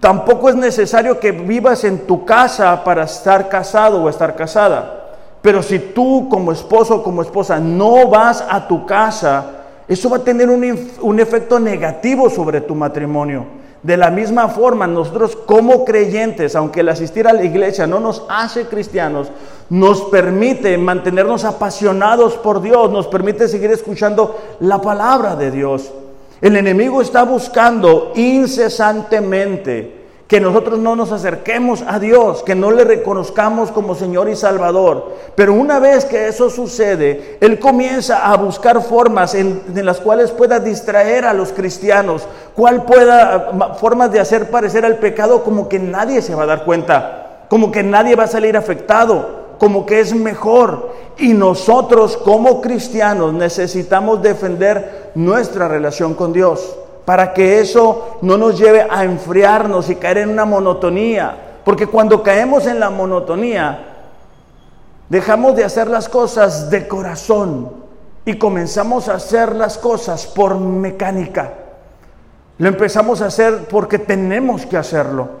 tampoco 0.00 0.48
es 0.48 0.56
necesario 0.56 1.20
que 1.20 1.32
vivas 1.32 1.84
en 1.84 2.06
tu 2.06 2.24
casa 2.24 2.82
para 2.82 3.04
estar 3.04 3.48
casado 3.48 4.02
o 4.02 4.08
estar 4.08 4.34
casada. 4.34 4.96
Pero 5.42 5.62
si 5.62 5.78
tú 5.78 6.28
como 6.28 6.52
esposo 6.52 6.96
o 6.96 7.02
como 7.02 7.22
esposa 7.22 7.58
no 7.58 8.08
vas 8.08 8.44
a 8.48 8.66
tu 8.66 8.84
casa, 8.84 9.60
eso 9.88 10.10
va 10.10 10.18
a 10.18 10.24
tener 10.24 10.48
un, 10.48 11.20
efecto 11.20 11.58
negativo 11.58 12.30
sobre 12.30 12.60
tu 12.60 12.74
matrimonio. 12.74 13.44
De 13.82 13.96
la 13.96 14.10
misma 14.10 14.48
forma, 14.48 14.86
nosotros 14.86 15.34
como 15.34 15.86
creyentes, 15.86 16.54
aunque 16.54 16.80
el 16.80 16.90
asistir 16.90 17.26
a 17.26 17.32
la 17.32 17.42
iglesia 17.42 17.86
no 17.86 17.98
nos 17.98 18.24
hace 18.28 18.66
cristianos, 18.66 19.32
nos 19.70 20.02
permite 20.02 20.76
mantenernos 20.76 21.44
apasionados 21.44 22.36
por 22.36 22.60
Dios, 22.60 22.90
nos 22.90 23.06
permite 23.06 23.48
seguir 23.48 23.70
escuchando 23.70 24.38
la 24.60 24.82
palabra 24.82 25.34
de 25.34 25.50
Dios. 25.50 25.90
El 26.40 26.56
enemigo 26.56 27.02
está 27.02 27.22
buscando 27.22 28.12
incesantemente 28.14 30.00
que 30.30 30.40
nosotros 30.40 30.78
no 30.78 30.94
nos 30.94 31.10
acerquemos 31.10 31.82
a 31.86 31.98
Dios, 31.98 32.44
que 32.44 32.54
no 32.54 32.70
le 32.70 32.84
reconozcamos 32.84 33.72
como 33.72 33.96
Señor 33.96 34.28
y 34.28 34.36
Salvador. 34.36 35.16
Pero 35.34 35.52
una 35.52 35.80
vez 35.80 36.04
que 36.04 36.28
eso 36.28 36.48
sucede, 36.48 37.36
Él 37.40 37.58
comienza 37.58 38.30
a 38.30 38.36
buscar 38.36 38.80
formas 38.80 39.34
en, 39.34 39.60
las 39.84 39.98
cuales 39.98 40.30
pueda 40.30 40.60
distraer 40.60 41.24
a 41.24 41.34
los 41.34 41.50
cristianos, 41.50 42.28
cuál 42.54 42.84
pueda, 42.84 43.74
formas 43.80 44.12
de 44.12 44.20
hacer 44.20 44.50
parecer 44.50 44.84
al 44.84 44.98
pecado 44.98 45.42
como 45.42 45.68
que 45.68 45.80
nadie 45.80 46.22
se 46.22 46.36
va 46.36 46.44
a 46.44 46.46
dar 46.46 46.64
cuenta, 46.64 47.46
como 47.48 47.72
que 47.72 47.82
nadie 47.82 48.14
va 48.14 48.24
a 48.24 48.28
salir 48.28 48.56
afectado, 48.56 49.39
como 49.60 49.84
que 49.84 50.00
es 50.00 50.14
mejor. 50.14 50.90
Y 51.18 51.34
nosotros 51.34 52.16
como 52.16 52.62
cristianos 52.62 53.34
necesitamos 53.34 54.22
defender 54.22 55.12
nuestra 55.14 55.68
relación 55.68 56.14
con 56.14 56.32
Dios 56.32 56.76
para 57.04 57.34
que 57.34 57.60
eso 57.60 58.16
no 58.22 58.38
nos 58.38 58.58
lleve 58.58 58.86
a 58.88 59.04
enfriarnos 59.04 59.90
y 59.90 59.96
caer 59.96 60.18
en 60.18 60.30
una 60.30 60.46
monotonía. 60.46 61.58
Porque 61.62 61.86
cuando 61.86 62.22
caemos 62.22 62.66
en 62.66 62.80
la 62.80 62.88
monotonía, 62.88 64.06
dejamos 65.10 65.54
de 65.54 65.64
hacer 65.64 65.88
las 65.88 66.08
cosas 66.08 66.70
de 66.70 66.88
corazón 66.88 67.70
y 68.24 68.38
comenzamos 68.38 69.08
a 69.08 69.14
hacer 69.14 69.54
las 69.54 69.76
cosas 69.76 70.26
por 70.26 70.58
mecánica. 70.58 71.52
Lo 72.56 72.68
empezamos 72.68 73.20
a 73.20 73.26
hacer 73.26 73.66
porque 73.68 73.98
tenemos 73.98 74.64
que 74.64 74.78
hacerlo. 74.78 75.39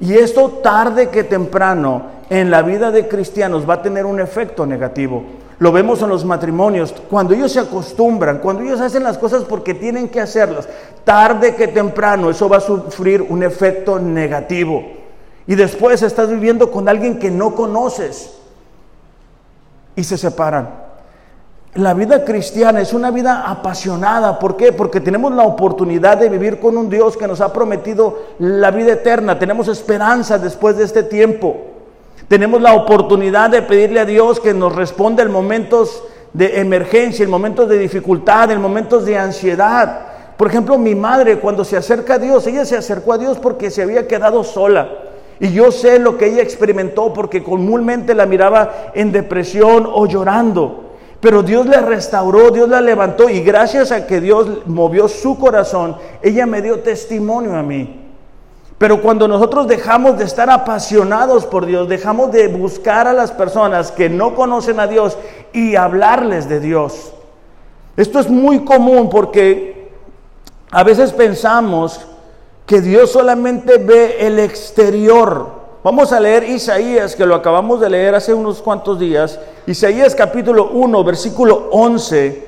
Y 0.00 0.14
esto 0.14 0.60
tarde 0.62 1.08
que 1.08 1.24
temprano 1.24 2.02
en 2.30 2.50
la 2.50 2.62
vida 2.62 2.90
de 2.90 3.08
cristianos 3.08 3.68
va 3.68 3.74
a 3.74 3.82
tener 3.82 4.06
un 4.06 4.20
efecto 4.20 4.66
negativo. 4.66 5.24
Lo 5.58 5.72
vemos 5.72 6.00
en 6.02 6.08
los 6.08 6.24
matrimonios, 6.24 6.94
cuando 7.10 7.34
ellos 7.34 7.50
se 7.50 7.58
acostumbran, 7.58 8.38
cuando 8.38 8.62
ellos 8.62 8.80
hacen 8.80 9.02
las 9.02 9.18
cosas 9.18 9.42
porque 9.42 9.74
tienen 9.74 10.08
que 10.08 10.20
hacerlas, 10.20 10.68
tarde 11.04 11.56
que 11.56 11.66
temprano 11.66 12.30
eso 12.30 12.48
va 12.48 12.58
a 12.58 12.60
sufrir 12.60 13.22
un 13.22 13.42
efecto 13.42 13.98
negativo. 13.98 14.84
Y 15.48 15.56
después 15.56 16.02
estás 16.02 16.30
viviendo 16.30 16.70
con 16.70 16.88
alguien 16.88 17.18
que 17.18 17.30
no 17.30 17.56
conoces 17.56 18.38
y 19.96 20.04
se 20.04 20.16
separan. 20.16 20.87
La 21.74 21.92
vida 21.92 22.24
cristiana 22.24 22.80
es 22.80 22.94
una 22.94 23.10
vida 23.10 23.44
apasionada. 23.46 24.38
¿Por 24.38 24.56
qué? 24.56 24.72
Porque 24.72 25.00
tenemos 25.00 25.32
la 25.32 25.44
oportunidad 25.44 26.16
de 26.16 26.30
vivir 26.30 26.58
con 26.58 26.78
un 26.78 26.88
Dios 26.88 27.16
que 27.16 27.28
nos 27.28 27.42
ha 27.42 27.52
prometido 27.52 28.18
la 28.38 28.70
vida 28.70 28.94
eterna. 28.94 29.38
Tenemos 29.38 29.68
esperanza 29.68 30.38
después 30.38 30.78
de 30.78 30.84
este 30.84 31.02
tiempo. 31.02 31.56
Tenemos 32.26 32.62
la 32.62 32.72
oportunidad 32.72 33.50
de 33.50 33.62
pedirle 33.62 34.00
a 34.00 34.06
Dios 34.06 34.40
que 34.40 34.54
nos 34.54 34.74
responda 34.74 35.22
en 35.22 35.30
momentos 35.30 36.02
de 36.32 36.58
emergencia, 36.60 37.22
en 37.22 37.30
momentos 37.30 37.68
de 37.68 37.78
dificultad, 37.78 38.50
en 38.50 38.62
momentos 38.62 39.04
de 39.04 39.18
ansiedad. 39.18 40.00
Por 40.38 40.48
ejemplo, 40.48 40.78
mi 40.78 40.94
madre 40.94 41.38
cuando 41.38 41.64
se 41.64 41.76
acerca 41.76 42.14
a 42.14 42.18
Dios, 42.18 42.46
ella 42.46 42.64
se 42.64 42.76
acercó 42.76 43.12
a 43.12 43.18
Dios 43.18 43.38
porque 43.38 43.70
se 43.70 43.82
había 43.82 44.08
quedado 44.08 44.42
sola. 44.42 44.88
Y 45.38 45.52
yo 45.52 45.70
sé 45.70 45.98
lo 45.98 46.16
que 46.16 46.26
ella 46.26 46.42
experimentó 46.42 47.12
porque 47.12 47.42
comúnmente 47.42 48.14
la 48.14 48.24
miraba 48.24 48.90
en 48.94 49.12
depresión 49.12 49.86
o 49.86 50.06
llorando. 50.06 50.87
Pero 51.20 51.42
Dios 51.42 51.66
la 51.66 51.80
restauró, 51.80 52.50
Dios 52.50 52.68
la 52.68 52.80
levantó 52.80 53.28
y 53.28 53.40
gracias 53.40 53.90
a 53.90 54.06
que 54.06 54.20
Dios 54.20 54.66
movió 54.66 55.08
su 55.08 55.38
corazón, 55.38 55.96
ella 56.22 56.46
me 56.46 56.62
dio 56.62 56.80
testimonio 56.80 57.56
a 57.56 57.62
mí. 57.62 58.04
Pero 58.78 59.02
cuando 59.02 59.26
nosotros 59.26 59.66
dejamos 59.66 60.16
de 60.18 60.24
estar 60.24 60.48
apasionados 60.48 61.44
por 61.44 61.66
Dios, 61.66 61.88
dejamos 61.88 62.30
de 62.30 62.46
buscar 62.46 63.08
a 63.08 63.12
las 63.12 63.32
personas 63.32 63.90
que 63.90 64.08
no 64.08 64.36
conocen 64.36 64.78
a 64.78 64.86
Dios 64.86 65.18
y 65.52 65.74
hablarles 65.74 66.48
de 66.48 66.60
Dios. 66.60 67.12
Esto 67.96 68.20
es 68.20 68.30
muy 68.30 68.64
común 68.64 69.10
porque 69.10 69.90
a 70.70 70.84
veces 70.84 71.12
pensamos 71.12 72.00
que 72.64 72.80
Dios 72.80 73.10
solamente 73.10 73.78
ve 73.78 74.18
el 74.20 74.38
exterior. 74.38 75.57
Vamos 75.88 76.12
a 76.12 76.20
leer 76.20 76.44
Isaías, 76.44 77.16
que 77.16 77.24
lo 77.24 77.34
acabamos 77.34 77.80
de 77.80 77.88
leer 77.88 78.14
hace 78.14 78.34
unos 78.34 78.60
cuantos 78.60 78.98
días. 78.98 79.40
Isaías 79.66 80.14
capítulo 80.14 80.68
1, 80.72 81.02
versículo 81.02 81.70
11. 81.70 82.46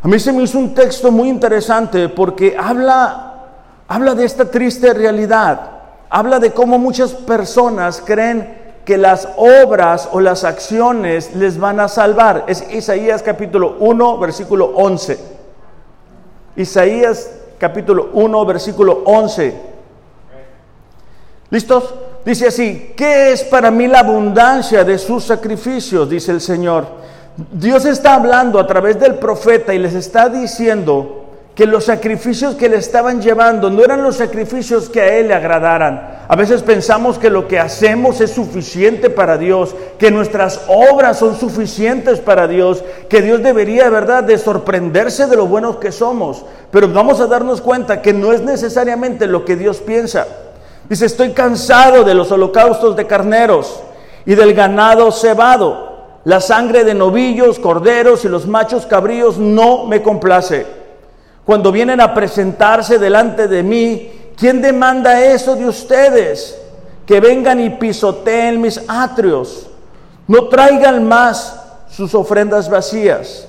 A 0.00 0.08
mí 0.08 0.18
se 0.18 0.32
me 0.32 0.44
hizo 0.44 0.58
un 0.58 0.72
texto 0.72 1.10
muy 1.10 1.28
interesante 1.28 2.08
porque 2.08 2.56
habla 2.58 3.34
habla 3.86 4.14
de 4.14 4.24
esta 4.24 4.50
triste 4.50 4.94
realidad. 4.94 5.60
Habla 6.08 6.38
de 6.38 6.52
cómo 6.52 6.78
muchas 6.78 7.12
personas 7.12 8.02
creen 8.02 8.78
que 8.86 8.96
las 8.96 9.28
obras 9.36 10.08
o 10.10 10.20
las 10.20 10.44
acciones 10.44 11.36
les 11.36 11.58
van 11.58 11.80
a 11.80 11.88
salvar. 11.88 12.44
Es 12.46 12.64
Isaías 12.72 13.22
capítulo 13.22 13.76
1, 13.78 14.16
versículo 14.16 14.72
11. 14.74 15.18
Isaías 16.56 17.30
capítulo 17.58 18.08
1, 18.14 18.46
versículo 18.46 19.02
11. 19.04 19.54
¿Listos? 21.50 21.94
Dice 22.24 22.48
así, 22.48 22.92
¿qué 22.96 23.32
es 23.32 23.44
para 23.44 23.70
mí 23.70 23.86
la 23.86 24.00
abundancia 24.00 24.84
de 24.84 24.98
sus 24.98 25.24
sacrificios? 25.24 26.08
Dice 26.08 26.32
el 26.32 26.40
Señor. 26.40 26.86
Dios 27.52 27.84
está 27.86 28.14
hablando 28.14 28.58
a 28.58 28.66
través 28.66 29.00
del 29.00 29.14
profeta 29.14 29.72
y 29.72 29.78
les 29.78 29.94
está 29.94 30.28
diciendo, 30.28 31.20
que 31.60 31.66
los 31.66 31.84
sacrificios 31.84 32.54
que 32.54 32.70
le 32.70 32.76
estaban 32.76 33.20
llevando 33.20 33.68
no 33.68 33.84
eran 33.84 34.02
los 34.02 34.16
sacrificios 34.16 34.88
que 34.88 35.02
a 35.02 35.16
él 35.18 35.28
le 35.28 35.34
agradaran. 35.34 36.20
A 36.26 36.34
veces 36.34 36.62
pensamos 36.62 37.18
que 37.18 37.28
lo 37.28 37.48
que 37.48 37.58
hacemos 37.58 38.22
es 38.22 38.30
suficiente 38.30 39.10
para 39.10 39.36
Dios, 39.36 39.74
que 39.98 40.10
nuestras 40.10 40.62
obras 40.68 41.18
son 41.18 41.38
suficientes 41.38 42.18
para 42.20 42.48
Dios, 42.48 42.82
que 43.10 43.20
Dios 43.20 43.42
debería, 43.42 43.90
¿verdad?, 43.90 44.24
de 44.24 44.38
sorprenderse 44.38 45.26
de 45.26 45.36
lo 45.36 45.46
buenos 45.48 45.76
que 45.76 45.92
somos. 45.92 46.46
Pero 46.70 46.88
vamos 46.88 47.20
a 47.20 47.26
darnos 47.26 47.60
cuenta 47.60 48.00
que 48.00 48.14
no 48.14 48.32
es 48.32 48.40
necesariamente 48.40 49.26
lo 49.26 49.44
que 49.44 49.56
Dios 49.56 49.80
piensa. 49.80 50.26
Dice, 50.90 51.06
estoy 51.06 51.30
cansado 51.30 52.02
de 52.02 52.14
los 52.14 52.32
holocaustos 52.32 52.96
de 52.96 53.06
carneros 53.06 53.80
y 54.26 54.34
del 54.34 54.54
ganado 54.54 55.12
cebado. 55.12 55.88
La 56.24 56.40
sangre 56.40 56.82
de 56.82 56.94
novillos, 56.94 57.60
corderos 57.60 58.24
y 58.24 58.28
los 58.28 58.48
machos 58.48 58.86
cabríos 58.86 59.38
no 59.38 59.86
me 59.86 60.02
complace. 60.02 60.66
Cuando 61.46 61.70
vienen 61.70 62.00
a 62.00 62.12
presentarse 62.12 62.98
delante 62.98 63.46
de 63.46 63.62
mí, 63.62 64.32
¿quién 64.36 64.60
demanda 64.60 65.24
eso 65.24 65.54
de 65.54 65.68
ustedes? 65.68 66.60
Que 67.06 67.20
vengan 67.20 67.60
y 67.60 67.70
pisoteen 67.70 68.60
mis 68.60 68.82
atrios. 68.88 69.70
No 70.26 70.48
traigan 70.48 71.06
más 71.06 71.56
sus 71.88 72.16
ofrendas 72.16 72.68
vacías. 72.68 73.46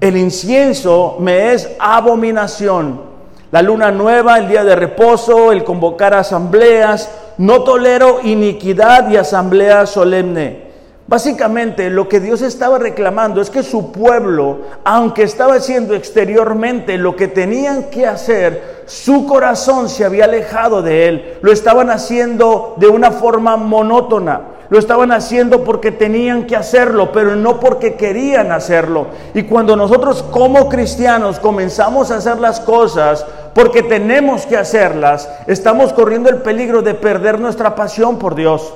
El 0.00 0.16
incienso 0.16 1.18
me 1.20 1.52
es 1.52 1.68
abominación. 1.78 3.13
La 3.50 3.62
luna 3.62 3.90
nueva, 3.90 4.38
el 4.38 4.48
día 4.48 4.64
de 4.64 4.74
reposo, 4.74 5.52
el 5.52 5.64
convocar 5.64 6.14
asambleas. 6.14 7.10
No 7.38 7.62
tolero 7.62 8.20
iniquidad 8.22 9.10
y 9.10 9.16
asamblea 9.16 9.86
solemne. 9.86 10.64
Básicamente 11.06 11.90
lo 11.90 12.08
que 12.08 12.18
Dios 12.18 12.40
estaba 12.40 12.78
reclamando 12.78 13.42
es 13.42 13.50
que 13.50 13.62
su 13.62 13.92
pueblo, 13.92 14.60
aunque 14.84 15.22
estaba 15.22 15.56
haciendo 15.56 15.94
exteriormente 15.94 16.96
lo 16.96 17.14
que 17.14 17.28
tenían 17.28 17.90
que 17.90 18.06
hacer, 18.06 18.84
su 18.86 19.26
corazón 19.26 19.90
se 19.90 20.04
había 20.04 20.24
alejado 20.24 20.80
de 20.80 21.08
él. 21.08 21.38
Lo 21.42 21.52
estaban 21.52 21.90
haciendo 21.90 22.74
de 22.78 22.88
una 22.88 23.10
forma 23.10 23.56
monótona. 23.58 24.53
Lo 24.70 24.78
estaban 24.78 25.12
haciendo 25.12 25.62
porque 25.62 25.92
tenían 25.92 26.46
que 26.46 26.56
hacerlo, 26.56 27.12
pero 27.12 27.36
no 27.36 27.60
porque 27.60 27.94
querían 27.94 28.50
hacerlo. 28.50 29.08
Y 29.34 29.42
cuando 29.42 29.76
nosotros 29.76 30.22
como 30.22 30.68
cristianos 30.68 31.38
comenzamos 31.38 32.10
a 32.10 32.16
hacer 32.16 32.38
las 32.38 32.60
cosas 32.60 33.26
porque 33.54 33.82
tenemos 33.82 34.46
que 34.46 34.56
hacerlas, 34.56 35.28
estamos 35.46 35.92
corriendo 35.92 36.30
el 36.30 36.36
peligro 36.36 36.82
de 36.82 36.94
perder 36.94 37.38
nuestra 37.38 37.74
pasión 37.74 38.18
por 38.18 38.34
Dios. 38.34 38.72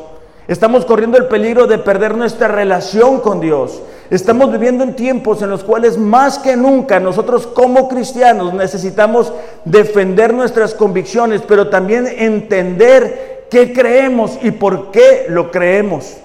Estamos 0.47 0.87
corriendo 0.87 1.19
el 1.19 1.27
peligro 1.27 1.67
de 1.67 1.79
perder 1.79 2.17
nuestra 2.17 2.49
relación 2.49 3.21
con 3.21 3.41
Dios. 3.41 3.83
Estamos 4.09 4.51
viviendo 4.51 4.83
en 4.83 4.97
tiempos 4.97 5.43
en 5.43 5.51
los 5.51 5.63
cuales 5.63 5.99
más 5.99 6.39
que 6.39 6.57
nunca 6.57 6.99
nosotros 6.99 7.47
como 7.47 7.89
cristianos 7.89 8.55
necesitamos 8.55 9.31
defender 9.67 10.33
nuestras 10.33 10.73
convicciones, 10.73 11.43
pero 11.47 11.69
también 11.69 12.07
entender 12.07 13.38
qué 13.51 13.73
creemos 13.73 14.39
y 14.43 14.51
por 14.51 14.91
qué 14.91 15.27
lo 15.29 15.51
creemos. 15.51 16.17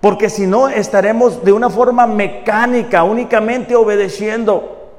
Porque 0.00 0.28
si 0.28 0.46
no 0.46 0.68
estaremos 0.68 1.44
de 1.44 1.52
una 1.52 1.70
forma 1.70 2.06
mecánica, 2.06 3.04
únicamente 3.04 3.74
obedeciendo. 3.74 4.90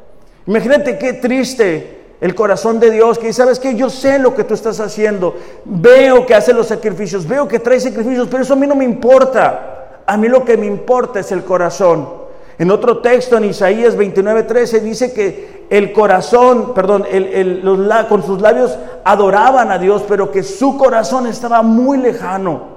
Imagínate 0.48 0.98
qué 0.98 1.14
triste 1.14 1.96
el 2.22 2.34
corazón 2.34 2.80
de 2.80 2.92
Dios, 2.92 3.20
que 3.20 3.32
sabes 3.34 3.60
que 3.60 3.76
yo 3.76 3.90
sé 3.90 4.18
lo 4.20 4.34
que 4.34 4.44
tú 4.44 4.54
estás 4.54 4.80
haciendo, 4.80 5.36
veo 5.66 6.26
que 6.26 6.34
haces 6.34 6.56
los 6.56 6.68
sacrificios, 6.68 7.28
veo 7.28 7.48
que 7.48 7.60
traes 7.60 7.84
sacrificios, 7.84 8.28
pero 8.32 8.42
eso 8.42 8.54
a 8.54 8.58
mí 8.58 8.66
no 8.66 8.76
me 8.76 8.86
importa. 8.86 10.02
A 10.08 10.18
mí 10.18 10.28
lo 10.28 10.46
que 10.46 10.58
me 10.58 10.66
importa 10.66 11.20
es 11.20 11.32
el 11.32 11.44
corazón. 11.44 12.08
En 12.58 12.72
otro 12.72 13.00
texto, 13.00 13.38
en 13.38 13.46
Isaías 13.46 13.98
29:13, 13.98 14.80
dice 14.82 15.14
que 15.14 15.55
el 15.70 15.94
corazón, 15.94 16.74
perdón, 16.74 17.06
los, 17.64 18.06
con 18.06 18.24
sus 18.24 18.42
labios 18.42 18.78
adoraban 19.04 19.72
a 19.72 19.78
Dios, 19.78 20.04
pero 20.08 20.32
que 20.32 20.44
su 20.44 20.78
corazón 20.78 21.28
estaba 21.28 21.62
muy 21.62 21.98
lejano. 21.98 22.76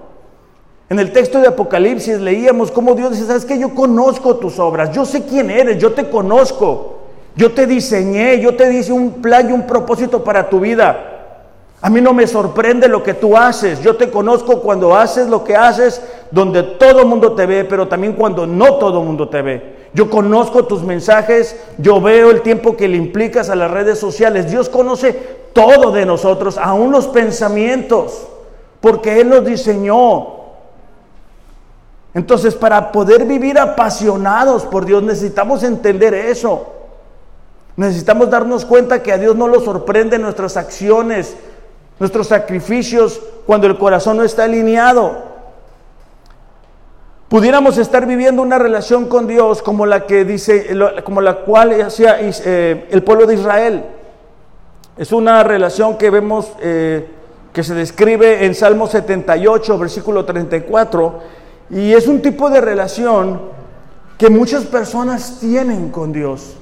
En 0.88 0.98
el 0.98 1.12
texto 1.12 1.40
de 1.40 1.48
Apocalipsis 1.48 2.18
leíamos 2.18 2.70
cómo 2.70 2.94
Dios 2.94 3.12
dice, 3.12 3.26
sabes 3.26 3.44
que 3.44 3.58
yo 3.58 3.74
conozco 3.74 4.36
tus 4.36 4.58
obras, 4.58 4.90
yo 4.92 5.04
sé 5.04 5.24
quién 5.24 5.50
eres, 5.50 5.78
yo 5.78 5.92
te 5.92 6.08
conozco. 6.08 6.98
Yo 7.38 7.52
te 7.52 7.68
diseñé, 7.68 8.40
yo 8.40 8.56
te 8.56 8.72
hice 8.74 8.92
un 8.92 9.22
plan 9.22 9.48
y 9.48 9.52
un 9.52 9.62
propósito 9.64 10.24
para 10.24 10.50
tu 10.50 10.58
vida. 10.58 11.17
A 11.80 11.90
mí 11.90 12.00
no 12.00 12.12
me 12.12 12.26
sorprende 12.26 12.88
lo 12.88 13.02
que 13.04 13.14
tú 13.14 13.36
haces. 13.36 13.80
Yo 13.82 13.96
te 13.96 14.10
conozco 14.10 14.60
cuando 14.60 14.96
haces 14.96 15.28
lo 15.28 15.44
que 15.44 15.54
haces, 15.54 16.02
donde 16.30 16.62
todo 16.62 17.00
el 17.00 17.06
mundo 17.06 17.34
te 17.34 17.46
ve, 17.46 17.64
pero 17.64 17.86
también 17.86 18.14
cuando 18.14 18.46
no 18.46 18.74
todo 18.74 19.00
el 19.00 19.06
mundo 19.06 19.28
te 19.28 19.42
ve. 19.42 19.78
Yo 19.94 20.10
conozco 20.10 20.64
tus 20.66 20.82
mensajes, 20.82 21.56
yo 21.78 22.00
veo 22.00 22.30
el 22.30 22.42
tiempo 22.42 22.76
que 22.76 22.88
le 22.88 22.96
implicas 22.96 23.48
a 23.48 23.56
las 23.56 23.70
redes 23.70 23.98
sociales. 23.98 24.50
Dios 24.50 24.68
conoce 24.68 25.12
todo 25.52 25.92
de 25.92 26.04
nosotros, 26.04 26.58
aún 26.58 26.90
los 26.90 27.06
pensamientos, 27.06 28.26
porque 28.80 29.20
Él 29.20 29.28
nos 29.28 29.44
diseñó. 29.44 30.36
Entonces, 32.12 32.56
para 32.56 32.90
poder 32.90 33.24
vivir 33.24 33.58
apasionados 33.58 34.64
por 34.64 34.84
Dios, 34.84 35.02
necesitamos 35.02 35.62
entender 35.62 36.12
eso. 36.12 36.66
Necesitamos 37.76 38.28
darnos 38.28 38.64
cuenta 38.64 39.04
que 39.04 39.12
a 39.12 39.18
Dios 39.18 39.36
no 39.36 39.46
lo 39.46 39.60
sorprenden 39.60 40.22
nuestras 40.22 40.56
acciones, 40.56 41.36
nuestros 41.98 42.28
sacrificios, 42.28 43.20
cuando 43.46 43.66
el 43.66 43.78
corazón 43.78 44.18
no 44.18 44.22
está 44.22 44.44
alineado. 44.44 45.28
Pudiéramos 47.28 47.76
estar 47.76 48.06
viviendo 48.06 48.40
una 48.40 48.58
relación 48.58 49.06
con 49.06 49.26
Dios 49.26 49.62
como 49.62 49.84
la 49.84 50.06
que 50.06 50.24
dice, 50.24 50.74
como 51.04 51.20
la 51.20 51.36
cual 51.36 51.78
hacía 51.82 52.16
eh, 52.20 52.88
el 52.90 53.02
pueblo 53.02 53.26
de 53.26 53.34
Israel. 53.34 53.84
Es 54.96 55.12
una 55.12 55.42
relación 55.42 55.98
que 55.98 56.10
vemos 56.10 56.50
eh, 56.60 57.06
que 57.52 57.62
se 57.62 57.74
describe 57.74 58.46
en 58.46 58.54
Salmo 58.54 58.86
78, 58.86 59.78
versículo 59.78 60.24
34, 60.24 61.20
y 61.70 61.92
es 61.92 62.06
un 62.06 62.22
tipo 62.22 62.48
de 62.48 62.60
relación 62.60 63.40
que 64.16 64.30
muchas 64.30 64.64
personas 64.64 65.38
tienen 65.40 65.90
con 65.90 66.12
Dios. 66.12 66.56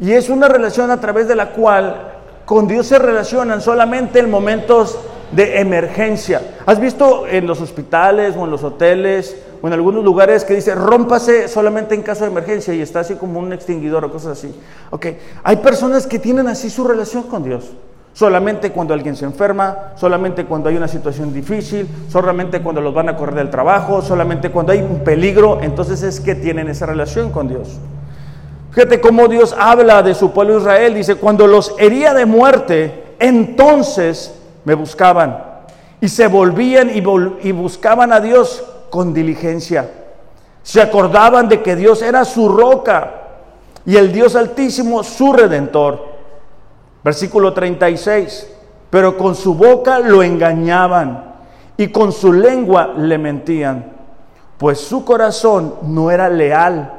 Y 0.00 0.12
es 0.12 0.28
una 0.28 0.48
relación 0.48 0.90
a 0.90 1.00
través 1.00 1.28
de 1.28 1.36
la 1.36 1.50
cual 1.52 2.15
con 2.46 2.68
Dios 2.68 2.86
se 2.86 2.98
relacionan 2.98 3.60
solamente 3.60 4.20
en 4.20 4.30
momentos 4.30 4.98
de 5.32 5.60
emergencia. 5.60 6.40
¿Has 6.64 6.80
visto 6.80 7.26
en 7.26 7.46
los 7.46 7.60
hospitales 7.60 8.36
o 8.36 8.44
en 8.44 8.50
los 8.52 8.62
hoteles 8.62 9.36
o 9.60 9.66
en 9.66 9.72
algunos 9.72 10.04
lugares 10.04 10.44
que 10.44 10.54
dice 10.54 10.74
rómpase 10.74 11.48
solamente 11.48 11.96
en 11.96 12.02
caso 12.02 12.24
de 12.24 12.30
emergencia 12.30 12.72
y 12.72 12.80
está 12.80 13.00
así 13.00 13.16
como 13.16 13.40
un 13.40 13.52
extinguidor 13.52 14.04
o 14.04 14.12
cosas 14.12 14.38
así? 14.38 14.54
Ok, 14.90 15.06
hay 15.42 15.56
personas 15.56 16.06
que 16.06 16.20
tienen 16.20 16.46
así 16.46 16.70
su 16.70 16.84
relación 16.84 17.24
con 17.24 17.42
Dios. 17.42 17.72
Solamente 18.12 18.70
cuando 18.70 18.94
alguien 18.94 19.16
se 19.16 19.26
enferma, 19.26 19.92
solamente 19.96 20.46
cuando 20.46 20.70
hay 20.70 20.76
una 20.76 20.88
situación 20.88 21.34
difícil, 21.34 21.86
solamente 22.08 22.62
cuando 22.62 22.80
los 22.80 22.94
van 22.94 23.08
a 23.10 23.16
correr 23.16 23.34
del 23.34 23.50
trabajo, 23.50 24.00
solamente 24.00 24.50
cuando 24.50 24.72
hay 24.72 24.80
un 24.80 25.04
peligro, 25.04 25.58
entonces 25.60 26.02
es 26.02 26.20
que 26.20 26.34
tienen 26.34 26.68
esa 26.68 26.86
relación 26.86 27.30
con 27.30 27.48
Dios. 27.48 27.78
Fíjate 28.76 29.00
cómo 29.00 29.26
Dios 29.26 29.56
habla 29.58 30.02
de 30.02 30.14
su 30.14 30.32
pueblo 30.32 30.58
Israel. 30.58 30.92
Dice, 30.92 31.14
cuando 31.14 31.46
los 31.46 31.74
hería 31.78 32.12
de 32.12 32.26
muerte, 32.26 33.04
entonces 33.18 34.38
me 34.66 34.74
buscaban. 34.74 35.42
Y 35.98 36.08
se 36.08 36.26
volvían 36.26 36.90
y, 36.90 36.98
y 37.48 37.52
buscaban 37.52 38.12
a 38.12 38.20
Dios 38.20 38.62
con 38.90 39.14
diligencia. 39.14 39.90
Se 40.62 40.82
acordaban 40.82 41.48
de 41.48 41.62
que 41.62 41.74
Dios 41.74 42.02
era 42.02 42.26
su 42.26 42.50
roca 42.50 43.14
y 43.86 43.96
el 43.96 44.12
Dios 44.12 44.36
altísimo 44.36 45.02
su 45.02 45.32
redentor. 45.32 46.08
Versículo 47.02 47.54
36. 47.54 48.46
Pero 48.90 49.16
con 49.16 49.36
su 49.36 49.54
boca 49.54 50.00
lo 50.00 50.22
engañaban 50.22 51.34
y 51.78 51.88
con 51.88 52.12
su 52.12 52.30
lengua 52.30 52.92
le 52.94 53.16
mentían, 53.16 53.90
pues 54.58 54.78
su 54.80 55.02
corazón 55.02 55.76
no 55.84 56.10
era 56.10 56.28
leal 56.28 56.92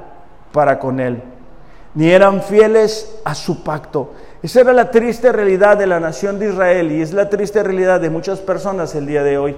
para 0.52 0.80
con 0.80 1.00
él 1.00 1.22
ni 1.98 2.12
eran 2.12 2.44
fieles 2.44 3.20
a 3.26 3.34
su 3.34 3.64
pacto. 3.64 4.12
Esa 4.44 4.62
era 4.62 4.72
la 4.72 4.92
triste 4.92 5.32
realidad 5.32 5.78
de 5.78 5.88
la 5.88 6.00
nación 6.00 6.38
de 6.38 6.50
Israel 6.50 6.92
y 6.92 7.02
es 7.02 7.12
la 7.12 7.28
triste 7.28 7.64
realidad 7.64 8.00
de 8.00 8.12
muchas 8.12 8.38
personas 8.38 8.94
el 8.94 9.08
día 9.08 9.24
de 9.24 9.40
hoy. 9.40 9.56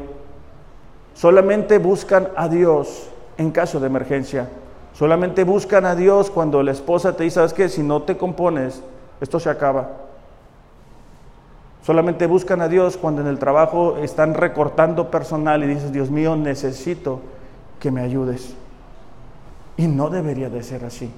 Solamente 1.16 1.80
buscan 1.80 2.30
a 2.38 2.48
Dios 2.48 3.10
en 3.38 3.52
caso 3.52 3.82
de 3.82 3.88
emergencia. 3.88 4.48
Solamente 4.94 5.44
buscan 5.44 5.86
a 5.86 5.96
Dios 5.96 6.32
cuando 6.32 6.64
la 6.64 6.72
esposa 6.72 7.14
te 7.14 7.26
dice, 7.26 7.36
¿sabes 7.36 7.52
qué? 7.52 7.68
Si 7.68 7.84
no 7.84 8.04
te 8.04 8.16
compones, 8.16 8.82
esto 9.20 9.38
se 9.42 9.50
acaba. 9.50 9.90
Solamente 11.86 12.26
buscan 12.26 12.62
a 12.62 12.70
Dios 12.70 12.96
cuando 12.96 13.20
en 13.20 13.28
el 13.28 13.38
trabajo 13.38 13.98
están 13.98 14.34
recortando 14.34 15.12
personal 15.12 15.62
y 15.66 15.68
dices, 15.68 15.92
Dios 15.92 16.10
mío, 16.10 16.38
necesito 16.38 17.20
que 17.82 17.92
me 17.92 18.00
ayudes. 18.00 18.56
Y 19.76 19.88
no 19.88 20.10
debería 20.10 20.50
de 20.50 20.64
ser 20.64 20.86
así. 20.86 21.12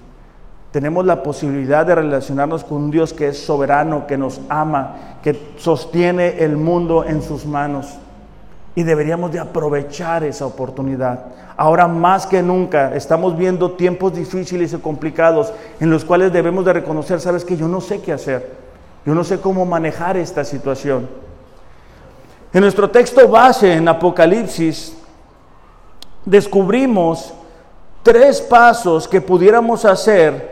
Tenemos 0.71 1.05
la 1.05 1.21
posibilidad 1.21 1.85
de 1.85 1.95
relacionarnos 1.95 2.63
con 2.63 2.83
un 2.83 2.91
Dios 2.91 3.13
que 3.13 3.27
es 3.27 3.39
soberano, 3.39 4.07
que 4.07 4.17
nos 4.17 4.39
ama, 4.47 5.17
que 5.21 5.37
sostiene 5.57 6.43
el 6.43 6.55
mundo 6.55 7.03
en 7.03 7.21
sus 7.21 7.45
manos. 7.45 7.97
Y 8.73 8.83
deberíamos 8.83 9.33
de 9.33 9.39
aprovechar 9.39 10.23
esa 10.23 10.45
oportunidad. 10.45 11.25
Ahora 11.57 11.89
más 11.89 12.25
que 12.25 12.41
nunca 12.41 12.95
estamos 12.95 13.37
viendo 13.37 13.71
tiempos 13.71 14.15
difíciles 14.15 14.71
y 14.71 14.77
complicados 14.77 15.51
en 15.81 15.89
los 15.89 16.05
cuales 16.05 16.31
debemos 16.31 16.63
de 16.63 16.73
reconocer, 16.73 17.19
sabes 17.19 17.43
que 17.43 17.57
yo 17.57 17.67
no 17.67 17.81
sé 17.81 18.01
qué 18.01 18.13
hacer. 18.13 18.49
Yo 19.05 19.13
no 19.13 19.25
sé 19.25 19.41
cómo 19.41 19.65
manejar 19.65 20.15
esta 20.15 20.45
situación. 20.45 21.09
En 22.53 22.61
nuestro 22.61 22.89
texto 22.89 23.27
base 23.27 23.73
en 23.73 23.87
Apocalipsis 23.89 24.95
descubrimos 26.25 27.33
tres 28.03 28.41
pasos 28.41 29.07
que 29.07 29.19
pudiéramos 29.19 29.85
hacer 29.85 30.50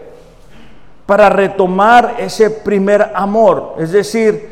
para 1.09 1.27
retomar 1.27 2.17
ese 2.19 2.51
primer 2.51 3.13
amor, 3.15 3.73
es 3.79 3.91
decir, 3.91 4.47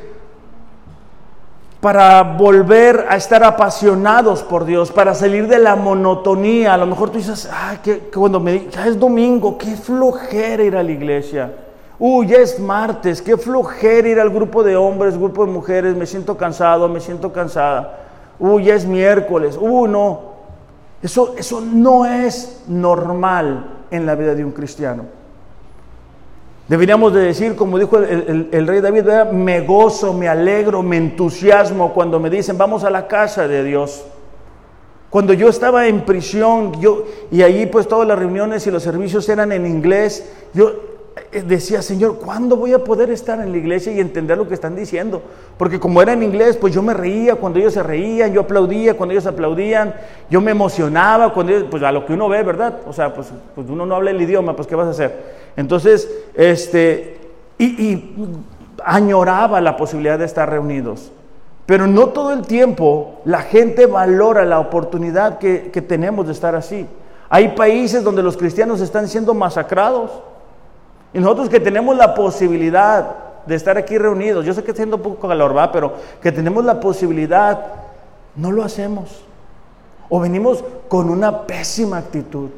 para 1.80 2.24
volver 2.24 3.06
a 3.08 3.16
estar 3.16 3.44
apasionados 3.44 4.42
por 4.42 4.66
Dios, 4.66 4.92
para 4.92 5.14
salir 5.14 5.48
de 5.48 5.60
la 5.60 5.76
monotonía. 5.76 6.74
A 6.74 6.78
lo 6.78 6.88
mejor 6.88 7.12
tú 7.12 7.20
dices, 7.20 7.48
ay, 7.54 7.78
que, 7.84 8.00
cuando 8.12 8.40
me 8.40 8.70
ya 8.72 8.88
es 8.88 9.00
domingo, 9.00 9.56
qué 9.56 9.76
flojera 9.76 10.64
ir 10.64 10.76
a 10.76 10.82
la 10.82 10.92
iglesia. 10.92 11.54
Uy, 12.00 12.26
ya 12.26 12.38
es 12.38 12.60
martes, 12.60 13.22
qué 13.22 13.38
flojera 13.38 14.08
ir 14.08 14.20
al 14.20 14.32
grupo 14.32 14.64
de 14.64 14.76
hombres, 14.76 15.16
grupo 15.16 15.46
de 15.46 15.52
mujeres, 15.52 15.96
me 15.96 16.08
siento 16.08 16.38
cansado, 16.38 16.90
me 16.90 17.02
siento 17.02 17.32
cansada. 17.32 18.00
Uy, 18.40 18.64
ya 18.64 18.74
es 18.74 18.88
miércoles. 18.88 19.60
Uy, 19.62 19.88
no. 19.88 20.22
Eso, 21.04 21.36
eso 21.38 21.62
no 21.62 22.08
es 22.08 22.64
normal 22.68 23.84
en 23.92 24.08
la 24.08 24.16
vida 24.16 24.34
de 24.34 24.44
un 24.44 24.54
cristiano. 24.54 25.17
Deberíamos 26.68 27.14
de 27.14 27.22
decir, 27.22 27.56
como 27.56 27.80
dijo 27.80 27.98
el, 27.98 28.68
rey 28.68 28.82
David, 28.82 29.06
me 29.32 29.62
gozo, 29.62 30.14
me 30.14 30.28
alegro, 30.28 30.84
me 30.84 30.98
entusiasmo 30.98 31.94
cuando 31.94 32.20
me 32.20 32.30
dicen, 32.30 32.58
vamos 32.58 32.84
a 32.84 32.90
la 32.90 33.08
casa 33.08 33.48
de 33.48 33.64
Dios. 33.64 34.04
Cuando 35.10 35.32
yo 35.32 35.48
estaba 35.48 35.88
en 35.88 36.02
prisión, 36.02 36.74
yo, 36.82 37.06
y 37.32 37.42
allí 37.42 37.68
pues 37.68 37.88
todas 37.88 38.06
las 38.06 38.20
reuniones 38.20 38.68
y 38.68 38.72
los 38.72 38.84
servicios 38.84 39.30
eran 39.30 39.54
en 39.54 39.66
inglés, 39.66 40.30
yo 40.54 40.74
eh, 41.32 41.42
decía, 41.42 41.82
Señor, 41.82 42.18
¿cuándo 42.18 42.58
voy 42.58 42.74
a 42.74 42.84
poder 42.84 43.12
estar 43.12 43.40
en 43.40 43.54
la 43.54 43.58
iglesia 43.58 43.94
y 43.94 44.02
entender 44.02 44.38
lo 44.38 44.50
que 44.50 44.54
están 44.54 44.76
diciendo? 44.76 45.22
Porque 45.58 45.80
como 45.80 46.02
era 46.02 46.12
en 46.12 46.22
inglés, 46.22 46.58
pues 46.58 46.74
yo 46.74 46.82
me 46.82 46.94
reía 46.94 47.36
cuando 47.36 47.60
ellos 47.60 47.74
se 47.74 47.84
reían, 47.84 48.34
yo 48.34 48.42
aplaudía 48.42 48.98
cuando 48.98 49.14
ellos 49.14 49.26
aplaudían, 49.26 49.96
yo 50.30 50.42
me 50.42 50.52
emocionaba 50.52 51.34
cuando 51.34 51.54
ellos, 51.54 51.68
pues 51.72 51.82
a 51.84 51.94
lo 51.94 52.06
que 52.06 52.12
uno 52.12 52.28
ve, 52.28 52.44
¿verdad? 52.44 52.82
O 52.86 52.92
sea, 52.92 53.14
pues, 53.14 53.30
pues 53.56 53.68
uno 53.70 53.86
no 53.86 53.96
habla 53.96 54.12
el 54.12 54.22
idioma, 54.22 54.54
pues 54.54 54.68
¿qué 54.68 54.76
vas 54.76 54.88
a 54.88 54.92
hacer? 54.92 55.47
Entonces, 55.58 56.08
este, 56.36 57.20
y, 57.58 58.16
añoraba 58.86 59.60
la 59.60 59.76
posibilidad 59.76 60.18
de 60.18 60.26
estar 60.26 60.50
reunidos. 60.50 61.12
Pero 61.66 61.88
no 61.88 62.10
todo 62.10 62.32
el 62.32 62.44
tiempo 62.44 63.20
la 63.26 63.42
gente 63.42 63.88
valora 63.88 64.46
la 64.46 64.60
oportunidad 64.60 65.40
que, 65.40 65.72
que, 65.72 65.82
tenemos 65.82 66.28
de 66.28 66.32
estar 66.32 66.56
así. 66.56 66.86
Hay 67.28 67.50
países 67.50 68.04
donde 68.04 68.24
los 68.24 68.38
cristianos 68.38 68.80
están 68.80 69.10
siendo 69.10 69.34
masacrados. 69.34 70.12
Y 71.12 71.20
nosotros 71.20 71.50
que 71.50 71.60
tenemos 71.60 71.98
la 71.98 72.14
posibilidad 72.14 73.16
de 73.46 73.56
estar 73.56 73.78
aquí 73.78 73.98
reunidos, 73.98 74.46
yo 74.46 74.54
sé 74.54 74.64
que 74.64 74.72
está 74.72 74.84
un 74.84 74.92
poco 74.92 75.28
calor, 75.28 75.58
¿va? 75.58 75.72
pero 75.72 75.96
que 76.22 76.32
tenemos 76.32 76.64
la 76.64 76.80
posibilidad, 76.80 77.66
no 78.36 78.52
lo 78.52 78.64
hacemos. 78.64 79.24
O 80.10 80.20
venimos 80.20 80.64
con 80.88 81.10
una 81.10 81.42
pésima 81.48 81.98
actitud 81.98 82.50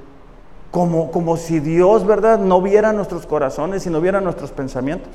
como, 0.72 1.12
como 1.12 1.38
si 1.38 1.60
Dios, 1.60 2.06
¿verdad?, 2.06 2.40
no 2.40 2.62
viera 2.62 2.94
nuestros 2.94 3.26
corazones 3.26 3.86
y 3.86 3.90
no 3.90 4.02
viera 4.02 4.22
nuestros 4.22 4.52
pensamientos. 4.52 5.12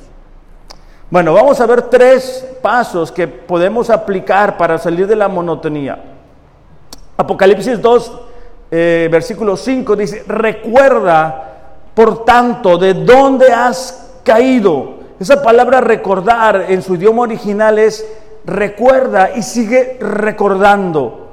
Bueno, 1.11 1.33
vamos 1.35 1.61
a 1.61 1.67
ver 1.67 1.83
tres 1.83 2.47
pasos 2.61 3.13
que 3.13 3.29
podemos 3.29 3.91
aplicar 3.91 4.57
para 4.57 4.79
salir 4.79 5.07
de 5.07 5.15
la 5.15 5.29
monotonía. 5.29 6.03
Apocalipsis 7.17 7.81
2, 7.81 8.21
eh, 8.71 9.09
versículo 9.13 9.57
5 9.57 9.95
dice, 9.95 10.25
recuerda, 10.27 11.53
por 11.95 12.25
tanto, 12.25 12.77
de 12.79 12.95
dónde 12.95 13.53
has 13.53 14.11
caído. 14.25 14.95
Esa 15.21 15.41
palabra 15.41 15.81
recordar 15.81 16.67
en 16.69 16.83
su 16.83 16.97
idioma 16.97 17.23
original 17.23 17.79
es 17.79 18.05
recuerda 18.45 19.37
y 19.37 19.43
sigue 19.43 19.99
recordando. 20.01 21.29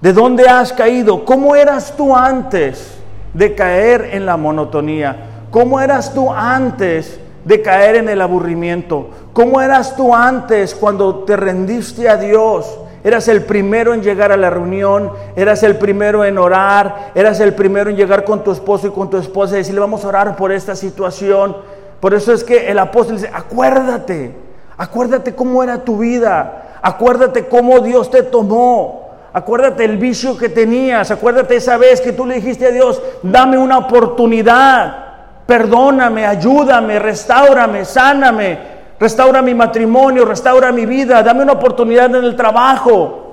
¿De 0.00 0.12
dónde 0.12 0.48
has 0.48 0.72
caído? 0.72 1.24
¿Cómo 1.24 1.54
eras 1.54 1.94
tú 1.96 2.16
antes? 2.16 2.98
De 3.38 3.54
caer 3.54 4.10
en 4.12 4.26
la 4.26 4.36
monotonía? 4.36 5.44
¿Cómo 5.50 5.80
eras 5.80 6.12
tú 6.12 6.30
antes 6.32 7.20
de 7.44 7.62
caer 7.62 7.96
en 7.96 8.08
el 8.08 8.20
aburrimiento? 8.20 9.08
¿Cómo 9.32 9.60
eras 9.60 9.94
tú 9.96 10.14
antes 10.14 10.74
cuando 10.74 11.20
te 11.20 11.36
rendiste 11.36 12.08
a 12.08 12.16
Dios? 12.16 12.80
Eras 13.04 13.28
el 13.28 13.44
primero 13.44 13.94
en 13.94 14.02
llegar 14.02 14.32
a 14.32 14.36
la 14.36 14.50
reunión, 14.50 15.12
eras 15.36 15.62
el 15.62 15.76
primero 15.76 16.24
en 16.24 16.36
orar, 16.36 17.12
eras 17.14 17.38
el 17.38 17.54
primero 17.54 17.88
en 17.88 17.96
llegar 17.96 18.24
con 18.24 18.42
tu 18.42 18.50
esposo 18.50 18.88
y 18.88 18.90
con 18.90 19.08
tu 19.08 19.16
esposa 19.16 19.54
y 19.54 19.58
decirle 19.58 19.80
vamos 19.80 20.04
a 20.04 20.08
orar 20.08 20.36
por 20.36 20.50
esta 20.50 20.74
situación. 20.74 21.56
Por 22.00 22.14
eso 22.14 22.32
es 22.32 22.42
que 22.42 22.68
el 22.68 22.78
apóstol 22.78 23.16
dice, 23.16 23.30
acuérdate, 23.32 24.34
acuérdate 24.76 25.34
cómo 25.34 25.62
era 25.62 25.84
tu 25.84 25.98
vida, 25.98 26.80
acuérdate 26.82 27.46
cómo 27.46 27.78
Dios 27.80 28.10
te 28.10 28.24
tomó, 28.24 29.07
Acuérdate 29.32 29.84
el 29.84 29.98
vicio 29.98 30.38
que 30.38 30.48
tenías, 30.48 31.10
acuérdate 31.10 31.56
esa 31.56 31.76
vez 31.76 32.00
que 32.00 32.12
tú 32.12 32.24
le 32.24 32.36
dijiste 32.36 32.66
a 32.66 32.70
Dios, 32.70 33.02
dame 33.22 33.58
una 33.58 33.78
oportunidad, 33.78 35.44
perdóname, 35.46 36.26
ayúdame, 36.26 36.98
restaurame, 36.98 37.84
sáname, 37.84 38.58
restaura 38.98 39.42
mi 39.42 39.54
matrimonio, 39.54 40.24
restaura 40.24 40.72
mi 40.72 40.86
vida, 40.86 41.22
dame 41.22 41.42
una 41.42 41.52
oportunidad 41.52 42.06
en 42.06 42.24
el 42.24 42.36
trabajo. 42.36 43.24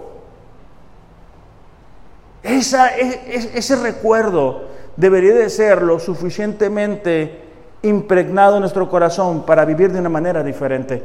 Esa, 2.43 2.95
e, 2.97 3.51
ese 3.55 3.75
recuerdo 3.77 4.65
debería 4.97 5.33
de 5.33 5.49
ser 5.49 5.81
lo 5.81 5.99
suficientemente 5.99 7.41
impregnado 7.83 8.55
en 8.55 8.61
nuestro 8.61 8.89
corazón 8.89 9.45
para 9.45 9.63
vivir 9.63 9.91
de 9.91 9.99
una 9.99 10.09
manera 10.09 10.43
diferente. 10.43 11.03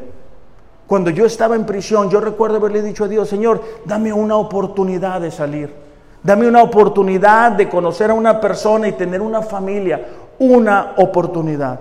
Cuando 0.91 1.11
yo 1.11 1.25
estaba 1.25 1.55
en 1.55 1.67
prisión, 1.67 2.11
yo 2.11 2.21
recuerdo 2.21 2.57
haberle 2.57 2.83
dicho 2.83 3.05
a 3.05 3.07
Dios, 3.07 3.29
Señor, 3.29 3.63
dame 3.85 4.13
una 4.13 4.35
oportunidad 4.35 5.21
de 5.21 5.31
salir. 5.31 5.73
Dame 6.21 6.49
una 6.49 6.65
oportunidad 6.65 7.53
de 7.53 7.69
conocer 7.69 8.11
a 8.11 8.15
una 8.15 8.41
persona 8.41 8.89
y 8.89 8.93
tener 8.95 9.23
una 9.23 9.41
familia. 9.41 10.05
Una 10.41 10.95
oportunidad. 10.97 11.79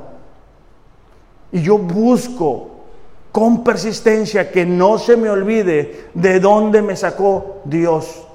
Y 1.51 1.63
yo 1.63 1.79
busco 1.79 2.69
con 3.31 3.63
persistencia 3.63 4.51
que 4.51 4.63
no 4.63 4.99
se 4.99 5.17
me 5.17 5.31
olvide 5.31 6.09
de 6.13 6.39
dónde 6.39 6.83
me 6.83 6.95
sacó 6.95 7.61
Dios. 7.65 8.27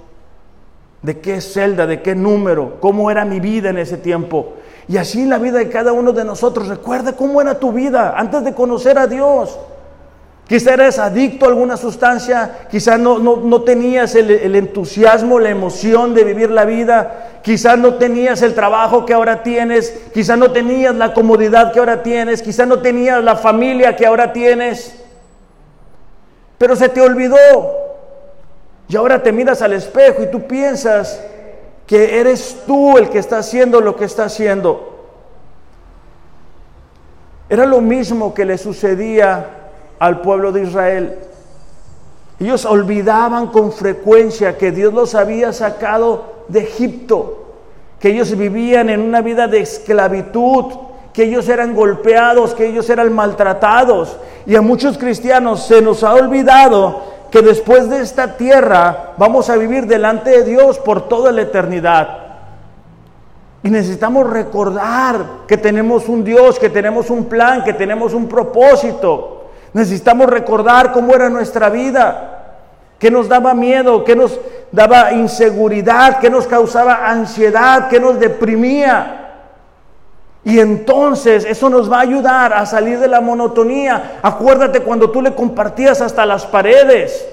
De 1.03 1.21
qué 1.21 1.41
celda, 1.41 1.87
de 1.87 2.03
qué 2.03 2.17
número, 2.17 2.81
cómo 2.81 3.13
era 3.13 3.25
mi 3.25 3.39
vida 3.39 3.71
en 3.71 3.79
ese 3.79 3.97
tiempo. 3.97 4.55
Y 4.89 4.97
así 4.97 5.25
la 5.25 5.39
vida 5.39 5.59
de 5.59 5.69
cada 5.69 5.93
uno 5.93 6.11
de 6.11 6.25
nosotros. 6.25 6.67
Recuerda 6.67 7.13
cómo 7.13 7.41
era 7.41 7.61
tu 7.61 7.71
vida 7.71 8.15
antes 8.17 8.43
de 8.43 8.55
conocer 8.55 8.99
a 8.99 9.07
Dios. 9.07 9.57
Quizá 10.47 10.75
eres 10.75 10.99
adicto 10.99 11.47
a 11.47 11.49
alguna 11.49 11.79
sustancia, 11.79 12.67
quizá 12.71 12.99
no, 12.99 13.19
no, 13.19 13.63
tenías 13.63 14.15
el, 14.15 14.31
el, 14.31 14.55
entusiasmo, 14.57 15.39
la 15.41 15.49
emoción 15.49 16.13
de 16.13 16.23
vivir 16.23 16.51
la 16.51 16.67
vida, 16.67 17.41
quizá 17.43 17.77
no 17.77 17.95
tenías 17.95 18.43
el 18.43 18.55
trabajo 18.55 19.07
que 19.07 19.15
ahora 19.15 19.43
tienes, 19.43 20.03
quizá 20.13 20.37
no 20.37 20.51
tenías 20.51 20.95
la 20.95 21.15
comodidad 21.15 21.73
que 21.73 21.79
ahora 21.79 22.03
tienes, 22.03 22.43
quizá 22.43 22.67
no 22.67 22.81
tenías 22.81 23.25
la 23.25 23.37
familia 23.37 23.97
que 23.97 24.05
ahora 24.05 24.35
tienes, 24.35 25.03
pero 26.59 26.77
se 26.77 26.91
te 26.91 27.01
olvidó. 27.01 27.85
Y 28.87 28.97
ahora 28.97 29.23
te 29.23 29.33
miras 29.33 29.63
al 29.63 29.73
espejo 29.73 30.23
y 30.23 30.31
tú 30.31 30.47
piensas 30.47 31.23
que 31.87 32.21
eres 32.21 32.65
tú 32.67 32.99
el 32.99 33.09
que 33.09 33.19
está 33.19 33.39
haciendo 33.39 33.81
lo 33.81 33.97
que 33.97 34.05
está 34.05 34.25
haciendo. 34.25 34.91
Era 37.49 37.65
lo 37.65 37.81
mismo 37.81 38.35
que 38.35 38.45
le 38.45 38.59
sucedía 38.59 39.64
al 40.05 40.21
pueblo 40.21 40.53
de 40.53 40.63
Israel. 40.63 41.19
Ellos 42.39 42.65
olvidaban 42.65 43.49
con 43.49 43.73
frecuencia 43.73 44.59
que 44.59 44.71
Dios 44.71 44.93
los 44.93 45.15
había 45.15 45.53
sacado 45.53 46.45
de 46.49 46.61
Egipto, 46.61 47.45
que 47.99 48.11
ellos 48.11 48.37
vivían 48.37 48.91
en 48.91 49.01
una 49.01 49.23
vida 49.23 49.47
de 49.47 49.61
esclavitud, 49.61 50.65
que 51.13 51.25
ellos 51.25 51.49
eran 51.49 51.75
golpeados, 51.75 52.55
que 52.55 52.67
ellos 52.67 52.91
eran 52.91 53.13
maltratados. 53.13 54.17
Y 54.47 54.57
a 54.57 54.61
muchos 54.61 54.99
cristianos 54.99 55.65
se 55.65 55.81
nos 55.81 56.03
ha 56.03 56.13
olvidado 56.15 57.03
que 57.31 57.41
después 57.41 57.89
de 57.89 58.01
esta 58.01 58.37
tierra 58.37 59.15
vamos 59.17 59.49
a 59.49 59.57
vivir 59.57 59.87
delante 59.87 60.31
de 60.31 60.45
Dios 60.45 60.79
por 60.79 61.09
toda 61.09 61.33
la 61.33 61.43
eternidad. 61.43 62.25
Y 63.63 63.71
necesitamos 63.71 64.29
recordar 64.29 65.25
que 65.49 65.57
tenemos 65.57 66.09
un 66.09 66.23
Dios, 66.23 66.59
que 66.59 66.69
tenemos 66.69 67.09
un 67.09 67.25
plan, 67.25 67.65
que 67.65 67.73
tenemos 67.73 68.13
un 68.13 68.29
propósito. 68.29 69.34
Necesitamos 69.75 70.31
recordar 70.31 70.93
cómo 70.93 71.15
era 71.15 71.29
nuestra 71.29 71.69
vida, 71.69 72.45
qué 72.99 73.11
nos 73.11 73.29
daba 73.29 73.55
miedo, 73.55 74.05
qué 74.05 74.15
nos 74.17 74.39
daba 74.71 75.13
inseguridad, 75.13 76.21
qué 76.21 76.31
nos 76.31 76.47
causaba 76.47 77.09
ansiedad, 77.09 77.89
qué 77.89 77.99
nos 78.01 78.19
deprimía. 78.19 79.21
Y 80.45 80.61
entonces 80.61 81.45
eso 81.45 81.69
nos 81.69 81.91
va 81.91 81.99
a 81.99 82.03
ayudar 82.03 82.53
a 82.53 82.65
salir 82.67 83.01
de 83.01 83.09
la 83.09 83.21
monotonía. 83.21 84.21
Acuérdate 84.23 84.81
cuando 84.81 85.11
tú 85.11 85.21
le 85.21 85.35
compartías 85.35 86.01
hasta 86.01 86.25
las 86.25 86.47
paredes. 86.47 87.27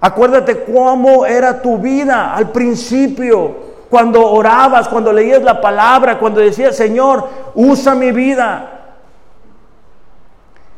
Acuérdate 0.00 0.64
cómo 0.64 1.26
era 1.26 1.60
tu 1.60 1.78
vida 1.78 2.34
al 2.34 2.50
principio, 2.50 3.70
cuando 3.90 4.24
orabas, 4.24 4.86
cuando 4.86 5.12
leías 5.12 5.42
la 5.42 5.60
palabra, 5.60 6.18
cuando 6.18 6.40
decías, 6.40 6.76
Señor, 6.76 7.26
usa 7.56 7.94
mi 7.96 8.12
vida. 8.12 8.79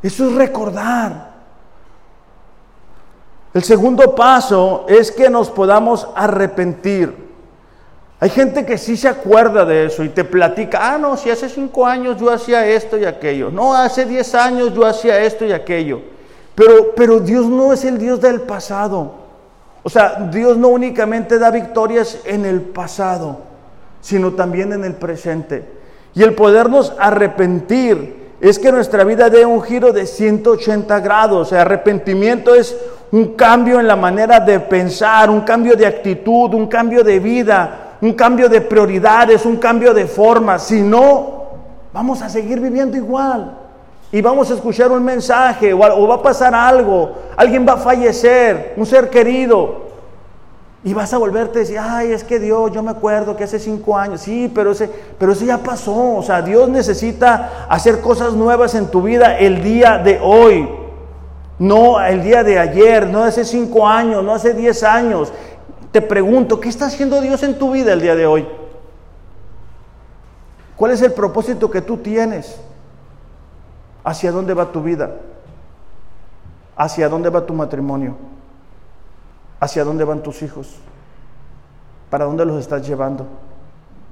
Eso 0.03 0.29
es 0.29 0.35
recordar. 0.35 1.33
El 3.55 3.63
segundo 3.63 4.15
paso 4.15 4.87
es 4.89 5.13
que 5.13 5.29
nos 5.29 5.51
podamos 5.51 6.09
arrepentir. 6.15 7.31
Hay 8.19 8.31
gente 8.31 8.65
que 8.65 8.79
sí 8.79 8.97
se 8.97 9.09
acuerda 9.09 9.65
de 9.65 9.87
eso 9.87 10.05
y 10.05 10.09
te 10.09 10.25
platica, 10.25 10.95
ah, 10.95 10.99
no, 10.99 11.17
si 11.17 11.29
hace 11.29 11.49
cinco 11.49 11.85
años 11.85 12.19
yo 12.19 12.31
hacía 12.31 12.67
esto 12.67 12.97
y 12.97 13.05
aquello, 13.05 13.51
no, 13.51 13.75
hace 13.75 14.05
diez 14.05 14.35
años 14.35 14.73
yo 14.73 14.87
hacía 14.87 15.21
esto 15.21 15.45
y 15.45 15.53
aquello. 15.53 16.01
Pero, 16.55 16.95
pero 16.95 17.19
Dios 17.19 17.47
no 17.47 17.73
es 17.73 17.85
el 17.85 17.99
Dios 17.99 18.21
del 18.21 18.43
pasado. 18.43 19.23
O 19.83 19.91
sea, 19.91 20.29
Dios 20.33 20.57
no 20.57 20.69
únicamente 20.69 21.39
da 21.39 21.51
victorias 21.51 22.21
en 22.25 22.45
el 22.45 22.61
pasado, 22.61 23.39
sino 24.01 24.33
también 24.35 24.73
en 24.73 24.85
el 24.85 24.95
presente. 24.95 25.65
Y 26.15 26.23
el 26.23 26.35
podernos 26.35 26.95
arrepentir 26.99 28.22
es 28.43 28.59
que 28.59 28.73
nuestra 28.73 29.05
vida 29.05 29.31
dé 29.31 29.47
un 29.47 29.63
giro 29.63 29.93
de 29.93 30.05
180 30.05 30.99
grados. 30.99 31.47
O 31.47 31.51
sea, 31.51 31.61
arrepentimiento 31.61 32.57
es 32.57 32.77
un 33.13 33.35
cambio 33.37 33.79
en 33.79 33.87
la 33.87 33.95
manera 33.95 34.41
de 34.41 34.59
pensar, 34.59 35.31
un 35.31 35.43
cambio 35.43 35.77
de 35.77 35.87
actitud, 35.87 36.53
un 36.53 36.67
cambio 36.67 37.05
de 37.05 37.21
vida, 37.21 37.93
un 38.01 38.15
cambio 38.15 38.49
de 38.49 38.61
prioridades, 38.61 39.47
un 39.47 39.59
cambio 39.59 39.95
de 39.95 40.07
forma. 40.07 40.59
Si 40.59 40.81
no, 40.81 41.45
vamos 41.93 42.21
a 42.21 42.29
seguir 42.29 42.59
viviendo 42.59 42.97
igual. 42.97 43.59
Y 44.11 44.21
vamos 44.21 44.51
a 44.51 44.55
escuchar 44.55 44.91
un 44.91 45.05
mensaje 45.05 45.73
o, 45.73 45.79
va 45.79 46.17
a 46.17 46.23
pasar 46.23 46.53
algo. 46.53 47.13
Alguien 47.37 47.65
va 47.65 47.75
a 47.75 47.79
fallecer, 47.79 48.75
un 48.77 48.85
ser 48.85 49.09
querido. 49.09 49.92
Y 50.85 50.95
vas 50.95 51.13
a 51.15 51.19
volverte 51.19 51.59
a 51.59 51.61
decir, 51.61 51.79
ay, 51.79 52.11
es 52.11 52.25
que 52.25 52.41
Dios, 52.41 52.73
yo 52.73 52.83
me 52.83 52.91
acuerdo 52.91 53.37
que 53.37 53.45
hace 53.45 53.61
cinco 53.61 53.97
años, 53.97 54.23
sí, 54.23 54.51
pero 54.53 54.73
ese, 54.73 54.91
pero 55.17 55.33
ese 55.33 55.47
ya 55.47 55.59
pasó. 55.59 56.17
O 56.17 56.23
sea, 56.23 56.43
Dios 56.43 56.69
necesita 56.69 57.67
hacer 57.69 58.01
cosas 58.01 58.33
nuevas 58.33 58.75
en 58.75 58.89
tu 58.89 59.03
vida 59.03 59.39
el 59.39 59.63
día 59.63 59.99
de 59.99 60.19
hoy. 60.21 60.69
No 61.59 62.05
el 62.05 62.25
día 62.25 62.43
de 62.43 62.59
ayer, 62.59 63.07
no 63.07 63.23
hace 63.23 63.45
cinco 63.45 63.87
años, 63.87 64.25
no 64.25 64.35
hace 64.35 64.55
diez 64.55 64.83
años. 64.83 65.33
Te 65.93 66.03
pregunto, 66.03 66.59
¿qué 66.59 66.69
está 66.69 66.87
haciendo 66.87 67.21
Dios 67.21 67.43
en 67.45 67.59
tu 67.59 67.71
vida 67.71 67.93
el 67.93 68.01
día 68.01 68.17
de 68.17 68.27
hoy? 68.27 68.49
¿Cuál 70.75 70.91
es 70.91 71.03
el 71.03 71.13
propósito 71.13 71.71
que 71.71 71.81
tú 71.81 71.99
tienes? 71.99 72.59
¿Hacia 74.03 74.33
dónde 74.33 74.53
va 74.53 74.73
tu 74.73 74.83
vida? 74.83 75.13
¿Hacia 76.75 77.09
dónde 77.09 77.31
va 77.31 77.47
tu 77.47 77.55
matrimonio? 77.55 78.17
¿Hacia 79.63 79.85
dónde 79.85 80.03
van 80.03 80.25
tus 80.25 80.43
hijos? 80.43 80.75
¿Para 82.11 82.25
dónde 82.25 82.45
los 82.45 82.59
estás 82.59 82.85
llevando? 82.85 83.29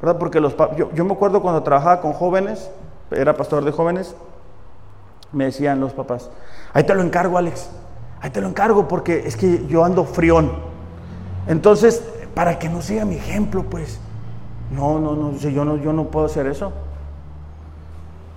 ¿Verdad? 0.00 0.16
Porque 0.16 0.38
los, 0.38 0.54
yo, 0.76 0.92
yo 0.92 1.04
me 1.04 1.12
acuerdo 1.12 1.42
cuando 1.42 1.60
trabajaba 1.64 2.00
con 2.00 2.12
jóvenes, 2.12 2.70
era 3.10 3.36
pastor 3.36 3.64
de 3.64 3.72
jóvenes, 3.72 4.14
me 5.32 5.46
decían 5.46 5.80
los 5.80 5.92
papás, 5.92 6.30
ahí 6.72 6.84
te 6.84 6.94
lo 6.94 7.02
encargo 7.02 7.36
Alex, 7.36 7.68
ahí 8.20 8.30
te 8.30 8.40
lo 8.40 8.46
encargo 8.46 8.86
porque 8.86 9.26
es 9.26 9.36
que 9.36 9.66
yo 9.66 9.84
ando 9.84 10.04
frión. 10.04 10.52
Entonces, 11.48 12.00
para 12.32 12.60
que 12.60 12.68
no 12.68 12.80
siga 12.80 13.04
mi 13.04 13.16
ejemplo, 13.16 13.64
pues, 13.64 13.98
no, 14.70 15.00
no, 15.00 15.16
no, 15.16 15.32
yo 15.32 15.64
no, 15.64 15.78
yo 15.78 15.92
no 15.92 16.04
puedo 16.12 16.26
hacer 16.26 16.46
eso. 16.46 16.72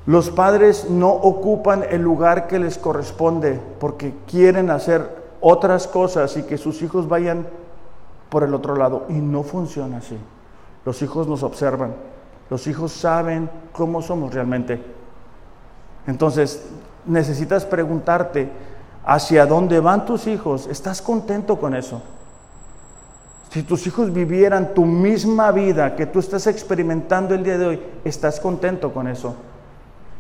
Los 0.08 0.32
padres 0.32 0.90
no 0.90 1.10
ocupan 1.10 1.86
el 1.92 2.02
lugar 2.02 2.48
que 2.48 2.58
les 2.58 2.80
corresponde 2.80 3.62
porque 3.80 4.16
quieren 4.26 4.72
hacer 4.72 5.23
otras 5.44 5.88
cosas 5.88 6.36
y 6.38 6.44
que 6.44 6.58
sus 6.58 6.82
hijos 6.82 7.08
vayan 7.08 7.46
por 8.30 8.44
el 8.44 8.54
otro 8.54 8.76
lado. 8.76 9.06
Y 9.10 9.14
no 9.14 9.44
funciona 9.44 9.98
así. 9.98 10.18
Los 10.86 11.02
hijos 11.02 11.28
nos 11.28 11.44
observan. 11.44 11.94
Los 12.50 12.66
hijos 12.68 12.94
saben 12.94 13.50
cómo 13.74 14.02
somos 14.02 14.34
realmente. 14.34 14.82
Entonces, 16.08 16.66
necesitas 17.06 17.66
preguntarte, 17.66 18.50
¿hacia 19.06 19.46
dónde 19.46 19.82
van 19.82 20.06
tus 20.06 20.28
hijos? 20.28 20.68
¿Estás 20.68 21.02
contento 21.02 21.60
con 21.60 21.76
eso? 21.76 22.02
Si 23.50 23.64
tus 23.64 23.86
hijos 23.86 24.12
vivieran 24.14 24.74
tu 24.74 24.86
misma 24.86 25.52
vida 25.52 25.96
que 25.96 26.06
tú 26.06 26.20
estás 26.20 26.48
experimentando 26.48 27.36
el 27.36 27.44
día 27.44 27.58
de 27.58 27.66
hoy, 27.66 27.82
¿estás 28.04 28.40
contento 28.40 28.94
con 28.94 29.08
eso? 29.08 29.36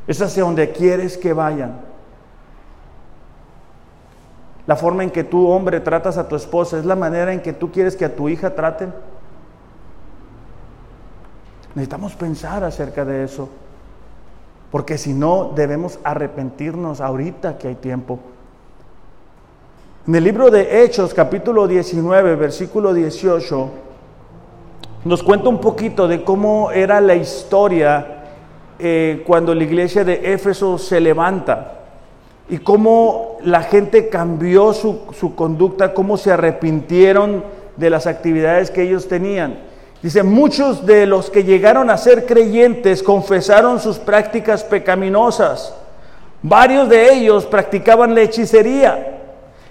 Es 0.05 0.21
hacia 0.21 0.43
donde 0.43 0.71
quieres 0.71 1.17
que 1.17 1.33
vayan. 1.33 1.92
La 4.65 4.75
forma 4.75 5.03
en 5.03 5.11
que 5.11 5.23
tú, 5.23 5.49
hombre, 5.49 5.79
tratas 5.81 6.17
a 6.17 6.27
tu 6.27 6.35
esposa 6.35 6.77
es 6.77 6.85
la 6.85 6.95
manera 6.95 7.33
en 7.33 7.41
que 7.41 7.51
tú 7.51 7.71
quieres 7.71 7.95
que 7.95 8.05
a 8.05 8.15
tu 8.15 8.29
hija 8.29 8.55
traten. 8.55 8.93
Necesitamos 11.75 12.15
pensar 12.15 12.63
acerca 12.63 13.03
de 13.03 13.23
eso. 13.23 13.49
Porque 14.71 14.97
si 14.97 15.13
no, 15.13 15.51
debemos 15.53 15.99
arrepentirnos 16.03 17.01
ahorita 17.01 17.57
que 17.57 17.67
hay 17.67 17.75
tiempo. 17.75 18.19
En 20.07 20.15
el 20.15 20.23
libro 20.23 20.49
de 20.49 20.83
Hechos, 20.83 21.13
capítulo 21.13 21.67
19, 21.67 22.35
versículo 22.35 22.93
18, 22.93 23.69
nos 25.05 25.23
cuenta 25.23 25.49
un 25.49 25.59
poquito 25.59 26.07
de 26.07 26.23
cómo 26.23 26.71
era 26.71 27.01
la 27.01 27.15
historia 27.15 28.23
eh, 28.79 29.23
cuando 29.27 29.53
la 29.53 29.63
iglesia 29.63 30.03
de 30.03 30.33
Éfeso 30.33 30.77
se 30.77 30.99
levanta 31.01 31.82
y 32.49 32.57
cómo 32.57 33.37
la 33.43 33.63
gente 33.63 34.09
cambió 34.09 34.73
su, 34.73 35.01
su 35.17 35.35
conducta, 35.35 35.93
cómo 35.93 36.17
se 36.17 36.31
arrepintieron 36.31 37.43
de 37.77 37.89
las 37.89 38.07
actividades 38.07 38.69
que 38.69 38.83
ellos 38.83 39.07
tenían. 39.07 39.59
Dice, 40.01 40.21
muchos 40.23 40.85
de 40.85 41.05
los 41.05 41.29
que 41.29 41.45
llegaron 41.45 41.89
a 41.89 41.97
ser 41.97 42.25
creyentes 42.25 43.01
confesaron 43.01 43.79
sus 43.79 43.99
prácticas 43.99 44.63
pecaminosas. 44.63 45.73
Varios 46.41 46.89
de 46.89 47.13
ellos 47.13 47.45
practicaban 47.45 48.13
la 48.13 48.21
hechicería. 48.21 49.21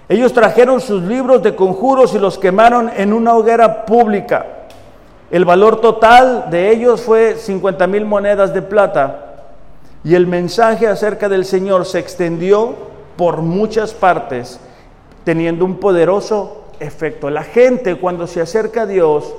Ellos 0.09 0.33
trajeron 0.33 0.81
sus 0.81 1.03
libros 1.03 1.43
de 1.43 1.55
conjuros 1.55 2.15
y 2.15 2.19
los 2.19 2.39
quemaron 2.39 2.91
en 2.97 3.13
una 3.13 3.35
hoguera 3.35 3.85
pública. 3.85 4.45
El 5.29 5.45
valor 5.45 5.79
total 5.81 6.47
de 6.49 6.71
ellos 6.71 7.01
fue 7.01 7.35
50 7.35 7.85
mil 7.87 8.05
monedas 8.05 8.53
de 8.53 8.63
plata. 8.63 9.32
Y 10.03 10.15
el 10.15 10.27
mensaje 10.27 10.87
acerca 10.87 11.29
del 11.29 11.45
Señor 11.45 11.85
se 11.85 11.99
extendió 11.99 12.75
por 13.15 13.41
muchas 13.41 13.93
partes, 13.93 14.59
teniendo 15.23 15.63
un 15.65 15.77
poderoso 15.79 16.65
efecto. 16.79 17.29
La 17.29 17.43
gente 17.43 17.95
cuando 17.95 18.27
se 18.27 18.41
acerca 18.41 18.81
a 18.81 18.85
Dios, 18.85 19.33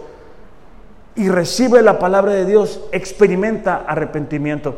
y 1.16 1.28
recibe 1.28 1.82
la 1.82 1.98
palabra 1.98 2.32
de 2.32 2.44
Dios, 2.44 2.80
experimenta 2.90 3.84
arrepentimiento, 3.86 4.74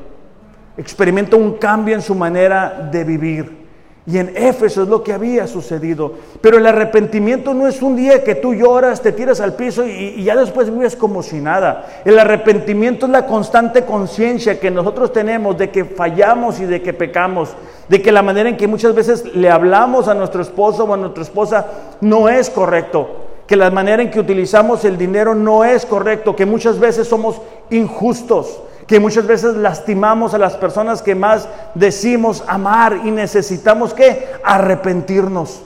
experimenta 0.76 1.36
un 1.36 1.54
cambio 1.54 1.94
en 1.94 2.02
su 2.02 2.14
manera 2.14 2.88
de 2.92 3.04
vivir. 3.04 3.65
Y 4.08 4.18
en 4.18 4.36
Éfeso 4.36 4.84
es 4.84 4.88
lo 4.88 5.02
que 5.02 5.12
había 5.12 5.48
sucedido. 5.48 6.12
Pero 6.40 6.58
el 6.58 6.66
arrepentimiento 6.66 7.54
no 7.54 7.66
es 7.66 7.82
un 7.82 7.96
día 7.96 8.22
que 8.22 8.36
tú 8.36 8.54
lloras, 8.54 9.02
te 9.02 9.10
tiras 9.10 9.40
al 9.40 9.54
piso 9.54 9.84
y, 9.84 10.22
ya 10.22 10.36
después 10.36 10.70
vives 10.70 10.94
como 10.94 11.24
si 11.24 11.40
nada. 11.40 12.02
El 12.04 12.18
arrepentimiento 12.18 13.06
es 13.06 13.12
la 13.12 13.26
constante 13.26 13.84
conciencia 13.84 14.60
que 14.60 14.70
nosotros 14.70 15.12
tenemos 15.12 15.58
de 15.58 15.70
que 15.70 15.84
fallamos 15.84 16.60
y 16.60 16.66
de 16.66 16.82
que 16.82 16.92
pecamos. 16.92 17.50
De 17.88 18.00
que 18.00 18.12
la 18.12 18.22
manera 18.22 18.48
en 18.48 18.56
que 18.56 18.68
muchas 18.68 18.94
veces 18.94 19.24
le 19.34 19.50
hablamos 19.50 20.06
a 20.06 20.14
nuestro 20.14 20.40
esposo 20.40 20.84
o 20.84 20.94
a 20.94 20.96
nuestra 20.96 21.24
esposa 21.24 21.66
no 22.00 22.28
es 22.28 22.48
correcto 22.48 23.08
que 23.46 23.56
la 23.56 23.70
manera 23.70 24.02
en 24.02 24.10
que 24.10 24.18
utilizamos 24.18 24.84
el 24.84 24.98
dinero 24.98 25.34
no 25.34 25.64
es 25.64 25.86
correcto, 25.86 26.34
que 26.34 26.46
muchas 26.46 26.80
veces 26.80 27.06
somos 27.06 27.40
injustos, 27.70 28.60
que 28.86 29.00
muchas 29.00 29.26
veces 29.26 29.56
lastimamos 29.56 30.32
a 30.34 30.38
las 30.38 30.54
personas 30.56 31.02
que 31.02 31.14
más 31.14 31.48
decimos 31.74 32.44
amar 32.46 33.00
y 33.04 33.10
necesitamos 33.10 33.92
que 33.92 34.28
arrepentirnos. 34.44 35.62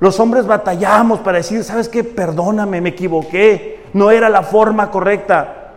Los 0.00 0.20
hombres 0.20 0.46
batallamos 0.46 1.18
para 1.20 1.38
decir, 1.38 1.64
¿sabes 1.64 1.88
qué? 1.88 2.04
Perdóname, 2.04 2.80
me 2.80 2.90
equivoqué, 2.90 3.84
no 3.92 4.12
era 4.12 4.28
la 4.28 4.42
forma 4.42 4.90
correcta. 4.90 5.72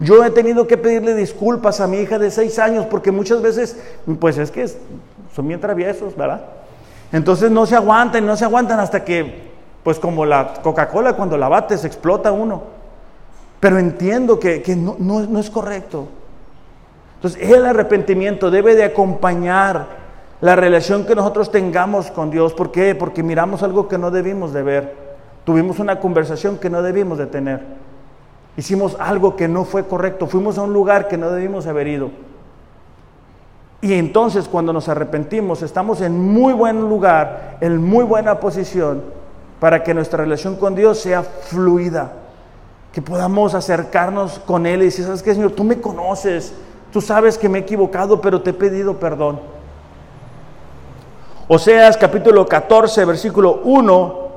Yo 0.00 0.24
he 0.24 0.30
tenido 0.30 0.66
que 0.66 0.76
pedirle 0.76 1.14
disculpas 1.14 1.80
a 1.80 1.86
mi 1.86 1.98
hija 1.98 2.18
de 2.18 2.30
seis 2.30 2.58
años 2.58 2.86
porque 2.86 3.12
muchas 3.12 3.40
veces, 3.40 3.76
pues 4.20 4.38
es 4.38 4.50
que 4.50 4.66
son 5.34 5.46
bien 5.46 5.60
traviesos, 5.60 6.16
¿verdad? 6.16 6.40
Entonces 7.12 7.50
no 7.50 7.64
se 7.64 7.76
aguantan, 7.76 8.26
no 8.26 8.36
se 8.36 8.44
aguantan 8.44 8.80
hasta 8.80 9.04
que 9.04 9.48
pues 9.82 9.98
como 9.98 10.26
la 10.26 10.54
Coca-Cola 10.62 11.14
cuando 11.14 11.38
la 11.38 11.48
bates 11.48 11.84
explota 11.84 12.32
uno. 12.32 12.77
Pero 13.60 13.78
entiendo 13.78 14.38
que, 14.38 14.62
no, 14.76 14.96
no 14.98 15.38
es 15.38 15.50
correcto. 15.50 16.08
Entonces 17.16 17.50
el 17.50 17.66
arrepentimiento 17.66 18.50
debe 18.50 18.76
de 18.76 18.84
acompañar 18.84 19.86
la 20.40 20.54
relación 20.54 21.04
que 21.04 21.16
nosotros 21.16 21.50
tengamos 21.50 22.10
con 22.12 22.30
Dios. 22.30 22.54
¿Por 22.54 22.70
qué? 22.70 22.94
Porque 22.94 23.24
miramos 23.24 23.62
algo 23.64 23.88
que 23.88 23.98
no 23.98 24.12
debimos 24.12 24.52
de 24.52 24.62
ver. 24.62 24.94
Tuvimos 25.44 25.80
una 25.80 25.98
conversación 25.98 26.58
que 26.58 26.70
no 26.70 26.82
debimos 26.82 27.18
de 27.18 27.26
tener. 27.26 27.60
Hicimos 28.56 28.96
algo 29.00 29.34
que 29.34 29.48
no 29.48 29.64
fue 29.64 29.86
correcto. 29.86 30.28
Fuimos 30.28 30.58
a 30.58 30.62
un 30.62 30.72
lugar 30.72 31.08
que 31.08 31.16
no 31.16 31.30
debimos 31.30 31.66
haber 31.66 31.88
ido. 31.88 32.10
Y 33.80 33.94
entonces 33.94 34.48
cuando 34.48 34.72
nos 34.72 34.88
arrepentimos 34.88 35.62
estamos 35.62 36.00
en 36.00 36.18
muy 36.18 36.52
buen 36.52 36.80
lugar, 36.80 37.58
en 37.60 37.82
muy 37.84 38.04
buena 38.04 38.40
posición 38.40 39.02
para 39.60 39.82
que 39.82 39.94
nuestra 39.94 40.22
relación 40.24 40.56
con 40.56 40.74
Dios 40.74 40.98
sea 40.98 41.22
fluida, 41.22 42.12
que 42.98 43.02
podamos 43.02 43.54
acercarnos 43.54 44.40
con 44.40 44.66
Él 44.66 44.82
y 44.82 44.86
decir, 44.86 45.04
¿sabes 45.04 45.22
qué, 45.22 45.32
Señor? 45.32 45.52
Tú 45.52 45.62
me 45.62 45.80
conoces, 45.80 46.52
tú 46.92 47.00
sabes 47.00 47.38
que 47.38 47.48
me 47.48 47.58
he 47.58 47.60
equivocado, 47.60 48.20
pero 48.20 48.42
te 48.42 48.50
he 48.50 48.52
pedido 48.52 48.98
perdón. 48.98 49.38
Oseas 51.46 51.96
capítulo 51.96 52.44
14, 52.44 53.04
versículo 53.04 53.60
1, 53.62 54.28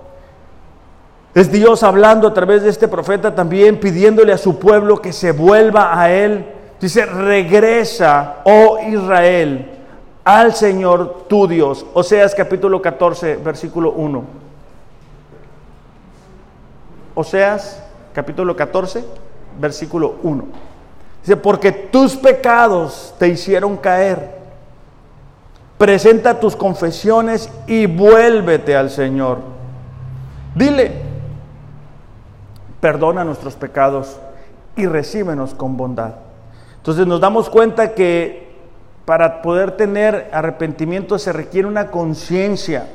es 1.33 1.51
Dios 1.51 1.81
hablando 1.81 2.27
a 2.27 2.35
través 2.35 2.61
de 2.61 2.69
este 2.69 2.87
profeta 2.87 3.33
también, 3.33 3.79
pidiéndole 3.79 4.31
a 4.31 4.37
su 4.37 4.59
pueblo 4.59 5.01
que 5.01 5.11
se 5.11 5.31
vuelva 5.31 5.99
a 5.99 6.11
Él. 6.11 6.45
Dice, 6.79 7.07
regresa, 7.07 8.41
oh 8.43 8.77
Israel, 8.87 9.71
al 10.23 10.53
Señor 10.53 11.25
tu 11.27 11.47
Dios. 11.47 11.83
Oseas 11.95 12.35
capítulo 12.35 12.79
14, 12.79 13.37
versículo 13.37 13.93
1. 13.93 14.23
Oseas 17.15 17.85
capítulo 18.13 18.55
14, 18.55 19.03
versículo 19.59 20.15
1. 20.23 20.45
Dice, 21.21 21.37
porque 21.37 21.71
tus 21.71 22.15
pecados 22.15 23.13
te 23.19 23.27
hicieron 23.27 23.77
caer. 23.77 24.41
Presenta 25.77 26.39
tus 26.39 26.55
confesiones 26.55 27.49
y 27.67 27.85
vuélvete 27.85 28.75
al 28.75 28.89
Señor. 28.89 29.39
Dile, 30.55 30.91
perdona 32.79 33.23
nuestros 33.23 33.55
pecados 33.55 34.19
y 34.75 34.85
recíbenos 34.85 35.53
con 35.53 35.77
bondad. 35.77 36.13
Entonces 36.77 37.05
nos 37.07 37.21
damos 37.21 37.49
cuenta 37.49 37.93
que 37.93 38.51
para 39.05 39.41
poder 39.41 39.71
tener 39.71 40.29
arrepentimiento 40.33 41.17
se 41.19 41.33
requiere 41.33 41.67
una 41.67 41.87
conciencia 41.87 42.87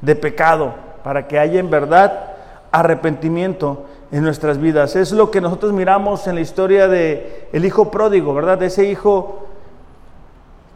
de 0.00 0.14
pecado, 0.14 0.74
para 1.02 1.26
que 1.26 1.38
haya 1.38 1.60
en 1.60 1.70
verdad 1.70 2.34
arrepentimiento 2.70 3.86
en 4.10 4.24
nuestras 4.24 4.58
vidas. 4.58 4.96
Es 4.96 5.12
lo 5.12 5.30
que 5.30 5.40
nosotros 5.40 5.72
miramos 5.72 6.26
en 6.26 6.36
la 6.36 6.40
historia 6.40 6.88
de 6.88 7.48
el 7.52 7.64
hijo 7.64 7.90
pródigo, 7.90 8.34
¿verdad? 8.34 8.58
De 8.58 8.66
ese 8.66 8.84
hijo 8.84 9.46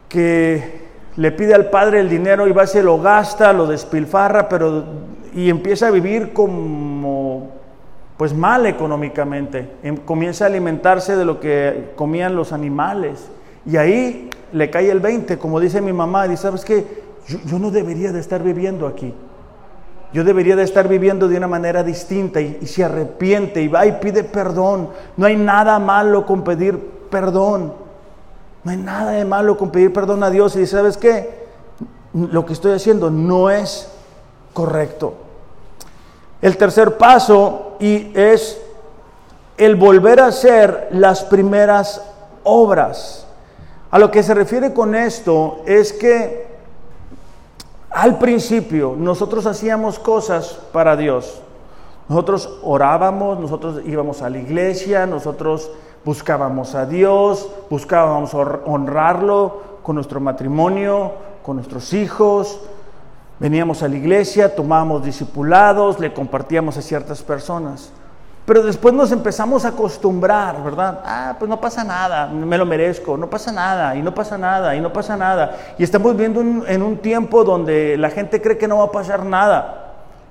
que 0.07 0.83
le 1.15 1.31
pide 1.31 1.53
al 1.53 1.69
padre 1.69 1.99
el 1.99 2.09
dinero 2.09 2.47
y 2.47 2.51
va 2.51 2.67
se 2.67 2.83
lo 2.83 2.99
gasta, 2.99 3.53
lo 3.53 3.67
despilfarra, 3.67 4.49
pero 4.49 4.83
y 5.33 5.49
empieza 5.49 5.87
a 5.87 5.91
vivir 5.91 6.33
como 6.33 7.49
pues 8.17 8.33
mal 8.33 8.65
económicamente. 8.67 9.67
Em, 9.81 9.97
comienza 9.97 10.45
a 10.45 10.47
alimentarse 10.47 11.15
de 11.15 11.25
lo 11.25 11.39
que 11.39 11.91
comían 11.95 12.35
los 12.35 12.53
animales 12.53 13.29
y 13.65 13.77
ahí 13.77 14.29
le 14.51 14.69
cae 14.69 14.91
el 14.91 14.99
20, 14.99 15.39
como 15.39 15.59
dice 15.59 15.81
mi 15.81 15.93
mamá, 15.93 16.27
dice, 16.27 16.43
¿sabes 16.43 16.63
qué? 16.63 16.85
Yo, 17.27 17.39
yo 17.45 17.57
no 17.57 17.71
debería 17.71 18.11
de 18.11 18.19
estar 18.19 18.43
viviendo 18.43 18.85
aquí. 18.85 19.13
Yo 20.13 20.23
debería 20.23 20.55
de 20.55 20.63
estar 20.63 20.87
viviendo 20.87 21.27
de 21.27 21.37
una 21.37 21.47
manera 21.47 21.83
distinta 21.83 22.39
y, 22.39 22.67
se 22.67 22.83
arrepiente 22.83 23.63
y 23.63 23.67
va 23.67 23.87
y 23.87 23.93
pide 23.93 24.23
perdón. 24.23 24.89
No 25.17 25.25
hay 25.25 25.35
nada 25.35 25.79
malo 25.79 26.27
con 26.27 26.43
pedir 26.43 26.77
perdón. 27.09 27.73
No 28.63 28.71
hay 28.71 28.77
nada 28.77 29.11
de 29.11 29.25
malo 29.25 29.57
con 29.57 29.71
pedir 29.71 29.91
perdón 29.91 30.23
a 30.23 30.29
Dios 30.29 30.55
y 30.55 30.59
dice, 30.59 30.77
¿sabes 30.77 30.97
qué? 30.97 31.43
Lo 32.13 32.45
que 32.45 32.53
estoy 32.53 32.73
haciendo 32.73 33.09
no 33.09 33.49
es 33.49 33.89
correcto. 34.53 35.15
El 36.43 36.57
tercer 36.57 36.95
paso 36.97 37.77
y 37.79 38.11
es 38.13 38.61
el 39.57 39.75
volver 39.75 40.19
a 40.19 40.27
hacer 40.27 40.89
las 40.91 41.23
primeras 41.23 42.03
obras. 42.43 43.25
A 43.89 43.97
lo 43.97 44.11
que 44.11 44.21
se 44.21 44.35
refiere 44.35 44.73
con 44.73 44.93
esto 44.93 45.63
es 45.65 45.91
que 45.91 46.52
al 47.93 48.17
principio 48.17 48.95
nosotros 48.97 49.45
hacíamos 49.45 49.99
cosas 49.99 50.59
para 50.71 50.95
Dios. 50.95 51.41
Nosotros 52.09 52.59
orábamos, 52.63 53.39
nosotros 53.39 53.81
íbamos 53.85 54.21
a 54.21 54.29
la 54.29 54.39
iglesia, 54.39 55.05
nosotros 55.05 55.71
buscábamos 56.03 56.75
a 56.75 56.85
Dios, 56.85 57.49
buscábamos 57.69 58.33
honrarlo 58.33 59.61
con 59.83 59.95
nuestro 59.95 60.19
matrimonio, 60.19 61.13
con 61.43 61.57
nuestros 61.57 61.93
hijos. 61.93 62.59
Veníamos 63.39 63.83
a 63.83 63.87
la 63.87 63.95
iglesia, 63.95 64.55
tomábamos 64.55 65.03
discipulados, 65.03 65.99
le 65.99 66.13
compartíamos 66.13 66.77
a 66.77 66.81
ciertas 66.81 67.21
personas. 67.21 67.91
Pero 68.45 68.61
después 68.61 68.93
nos 68.93 69.11
empezamos 69.13 69.63
a 69.63 69.69
acostumbrar, 69.69 70.61
¿verdad? 70.63 70.99
Ah, 71.05 71.35
pues 71.39 71.47
no 71.47 71.61
pasa 71.61 71.83
nada, 71.83 72.27
me 72.27 72.57
lo 72.57 72.65
merezco, 72.65 73.15
no 73.15 73.29
pasa 73.29 73.53
nada, 73.53 73.95
y 73.95 74.01
no 74.01 74.13
pasa 74.13 74.37
nada, 74.37 74.75
y 74.75 74.81
no 74.81 74.91
pasa 74.91 75.15
nada. 75.15 75.57
Y 75.77 75.83
estamos 75.83 76.17
viendo 76.17 76.41
en 76.41 76.81
un 76.81 76.97
tiempo 76.97 77.45
donde 77.45 77.95
la 77.97 78.09
gente 78.09 78.41
cree 78.41 78.57
que 78.57 78.67
no 78.67 78.79
va 78.79 78.85
a 78.85 78.91
pasar 78.91 79.25
nada. 79.25 79.83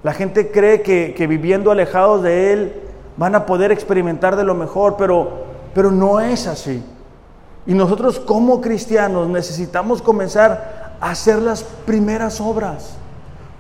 La 0.02 0.12
gente 0.12 0.50
cree 0.50 0.82
que, 0.82 1.26
viviendo 1.26 1.70
alejados 1.70 2.22
de 2.22 2.52
Él 2.52 2.82
van 3.16 3.34
a 3.34 3.46
poder 3.46 3.72
experimentar 3.72 4.36
de 4.36 4.44
lo 4.44 4.54
mejor, 4.54 4.96
pero, 4.98 5.44
pero 5.74 5.90
no 5.90 6.20
es 6.20 6.46
así. 6.46 6.84
Y 7.66 7.74
nosotros 7.74 8.18
como 8.18 8.60
cristianos 8.60 9.28
necesitamos 9.28 10.02
comenzar 10.02 10.96
a 11.00 11.10
hacer 11.10 11.40
las 11.40 11.62
primeras 11.62 12.40
obras. 12.40 12.96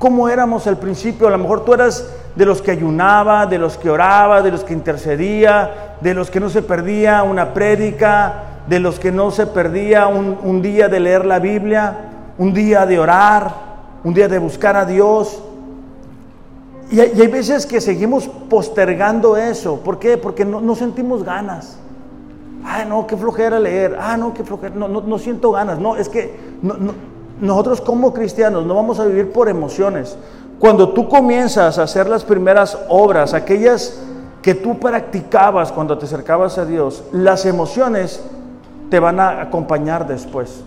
Como 0.02 0.28
éramos 0.28 0.66
al 0.66 0.78
principio, 0.78 1.28
a 1.28 1.30
lo 1.30 1.38
mejor 1.38 1.64
tú 1.64 1.74
eras 1.74 2.12
de 2.34 2.44
los 2.44 2.60
que 2.60 2.72
ayunaba, 2.72 3.46
de 3.46 3.56
los 3.56 3.78
que 3.78 3.88
oraba, 3.88 4.42
de 4.42 4.50
los 4.50 4.64
que 4.64 4.72
intercedía, 4.72 5.94
de 6.00 6.12
los 6.12 6.28
que 6.28 6.40
no 6.40 6.50
se 6.50 6.60
perdía 6.60 7.22
una 7.22 7.54
prédica, 7.54 8.64
de 8.66 8.80
los 8.80 8.98
que 8.98 9.12
no 9.12 9.30
se 9.30 9.46
perdía 9.46 10.08
un, 10.08 10.60
día 10.60 10.88
de 10.88 10.98
leer 10.98 11.24
la 11.24 11.38
Biblia, 11.38 11.98
un 12.36 12.52
día 12.52 12.84
de 12.84 12.98
orar, 12.98 13.54
un 14.02 14.12
día 14.12 14.26
de 14.26 14.40
buscar 14.40 14.76
a 14.76 14.86
Dios. 14.86 15.40
Y 16.90 16.98
hay, 16.98 17.28
veces 17.28 17.64
que 17.64 17.80
seguimos 17.80 18.26
postergando 18.26 19.36
eso. 19.36 19.78
¿Por 19.84 20.00
qué? 20.00 20.18
Porque 20.18 20.44
no, 20.44 20.74
sentimos 20.74 21.22
ganas. 21.22 21.78
Ay, 22.64 22.86
no, 22.88 23.06
qué 23.06 23.16
flojera 23.16 23.60
leer. 23.60 23.96
Ah, 24.00 24.16
no, 24.16 24.34
qué 24.34 24.42
flojera. 24.42 24.74
No, 24.74 24.88
no, 24.88 25.18
siento 25.20 25.52
ganas. 25.52 25.78
No, 25.78 25.94
es 25.94 26.08
que 26.08 26.36
nosotros 27.40 27.80
como 27.80 28.12
cristianos 28.12 28.66
no 28.66 28.74
vamos 28.74 29.00
a 29.00 29.04
vivir 29.04 29.32
por 29.32 29.48
emociones. 29.48 30.16
Cuando 30.58 30.90
tú 30.90 31.08
comienzas 31.08 31.78
a 31.78 31.82
hacer 31.82 32.08
las 32.08 32.24
primeras 32.24 32.78
obras, 32.88 33.34
aquellas 33.34 34.00
que 34.42 34.54
tú 34.54 34.78
practicabas 34.78 35.72
cuando 35.72 35.98
te 35.98 36.04
acercabas 36.04 36.58
a 36.58 36.64
Dios, 36.64 37.04
las 37.12 37.46
emociones 37.46 38.22
te 38.90 38.98
van 39.00 39.20
a 39.20 39.40
acompañar 39.40 40.06
después. 40.06 40.62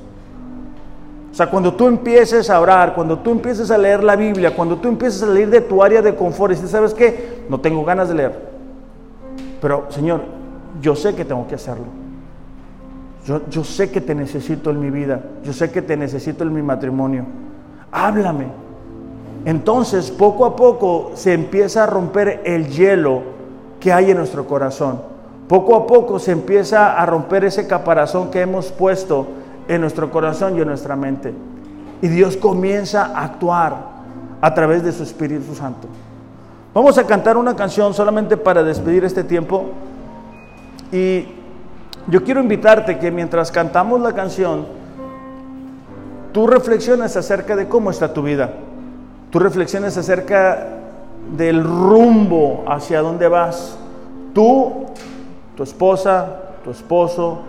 O 1.31 1.35
sea, 1.35 1.49
cuando 1.49 1.73
tú 1.73 1.87
empieces 1.87 2.49
a 2.49 2.61
orar, 2.61 2.95
cuando 2.95 3.19
tú 3.19 3.31
empieces 3.31 3.69
a 3.69 3.77
leer 3.77 4.03
la 4.03 4.15
Biblia, 4.15 4.55
cuando 4.55 4.77
tú 4.77 4.87
empieces 4.87 5.21
a 5.21 5.27
salir 5.27 5.49
de 5.49 5.59
tu 5.59 5.83
área 5.83 6.01
de 6.01 6.15
confort 6.15 6.53
y 6.53 6.55
dices, 6.55 6.71
¿sabes 6.71 6.93
qué? 6.93 7.43
No 7.49 7.59
tengo 7.59 7.83
ganas 7.83 8.07
de 8.07 8.15
leer. 8.15 8.49
Pero, 9.61 9.85
Señor, 9.89 10.21
yo 10.81 10.95
sé 10.95 11.13
que 11.13 11.25
tengo 11.25 11.45
que 11.45 11.55
hacerlo. 11.55 12.04
Yo, 13.25 13.63
sé 13.63 13.89
que 13.89 14.01
te 14.01 14.13
necesito 14.13 14.69
en 14.69 14.79
mi 14.79 14.91
vida. 14.91 15.19
Yo 15.43 15.51
sé 15.51 15.71
que 15.71 15.81
te 15.81 15.97
necesito 15.97 16.43
en 16.43 16.53
mi 16.53 16.61
matrimonio. 16.61 17.25
Háblame. 17.91 18.45
Entonces, 19.45 20.11
poco 20.11 20.45
a 20.45 20.55
poco 20.55 21.11
se 21.15 21.33
empieza 21.33 21.83
a 21.83 21.87
romper 21.87 22.41
el 22.45 22.67
hielo 22.67 23.23
que 23.79 23.91
hay 23.91 24.11
en 24.11 24.17
nuestro 24.17 24.45
corazón. 24.45 25.01
Poco 25.47 25.75
a 25.75 25.87
poco 25.87 26.19
se 26.19 26.31
empieza 26.31 26.99
a 26.99 27.05
romper 27.07 27.45
ese 27.45 27.67
caparazón 27.67 28.29
que 28.29 28.41
hemos 28.41 28.71
puesto 28.71 29.27
en 29.67 29.81
nuestro 29.81 30.11
corazón 30.11 30.57
y 30.57 30.61
en 30.61 30.67
nuestra 30.67 30.95
mente. 30.95 31.33
Y 32.03 32.07
Dios 32.07 32.37
comienza 32.37 33.05
a 33.05 33.23
actuar 33.25 33.75
a 34.39 34.53
través 34.53 34.83
de 34.83 34.91
su 34.91 35.01
Espíritu 35.01 35.55
Santo. 35.55 35.87
Vamos 36.75 36.97
a 36.99 37.07
cantar 37.07 37.37
una 37.37 37.55
canción 37.55 37.93
solamente 37.93 38.37
para 38.37 38.63
despedir 38.63 39.03
este 39.03 39.23
tiempo. 39.23 39.65
Y 40.91 41.34
yo 42.07 42.23
quiero 42.23 42.41
invitarte 42.41 42.99
que 42.99 43.11
mientras 43.11 43.51
cantamos 43.51 44.01
la 44.01 44.13
canción, 44.13 44.65
tú 46.31 46.47
reflexiones 46.47 47.15
acerca 47.17 47.55
de 47.55 47.67
cómo 47.67 47.89
está 47.89 48.13
tu 48.13 48.21
vida 48.21 48.51
tú 49.35 49.39
reflexiones 49.39 49.97
acerca 49.97 50.65
del 51.35 51.61
rumbo 51.61 52.63
hacia 52.69 53.01
dónde 53.01 53.27
vas, 53.27 53.77
tú, 54.33 54.85
tu 55.57 55.63
esposa, 55.63 56.37
tu 56.63 56.71
esposo, 56.71 57.39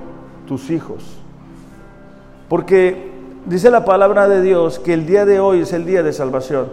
tus 0.49 0.69
hijos. 0.71 1.05
Porque 2.49 3.13
dice 3.45 3.71
la 3.71 3.85
palabra 3.85 4.27
de 4.27 4.43
Dios 4.43 4.81
que 4.81 4.95
el 4.95 5.07
día 5.07 5.25
de 5.25 5.39
hoy 5.39 5.61
es 5.61 5.73
el 5.73 5.87
día 5.87 6.03
de 6.03 6.13
salvación. 6.13 6.67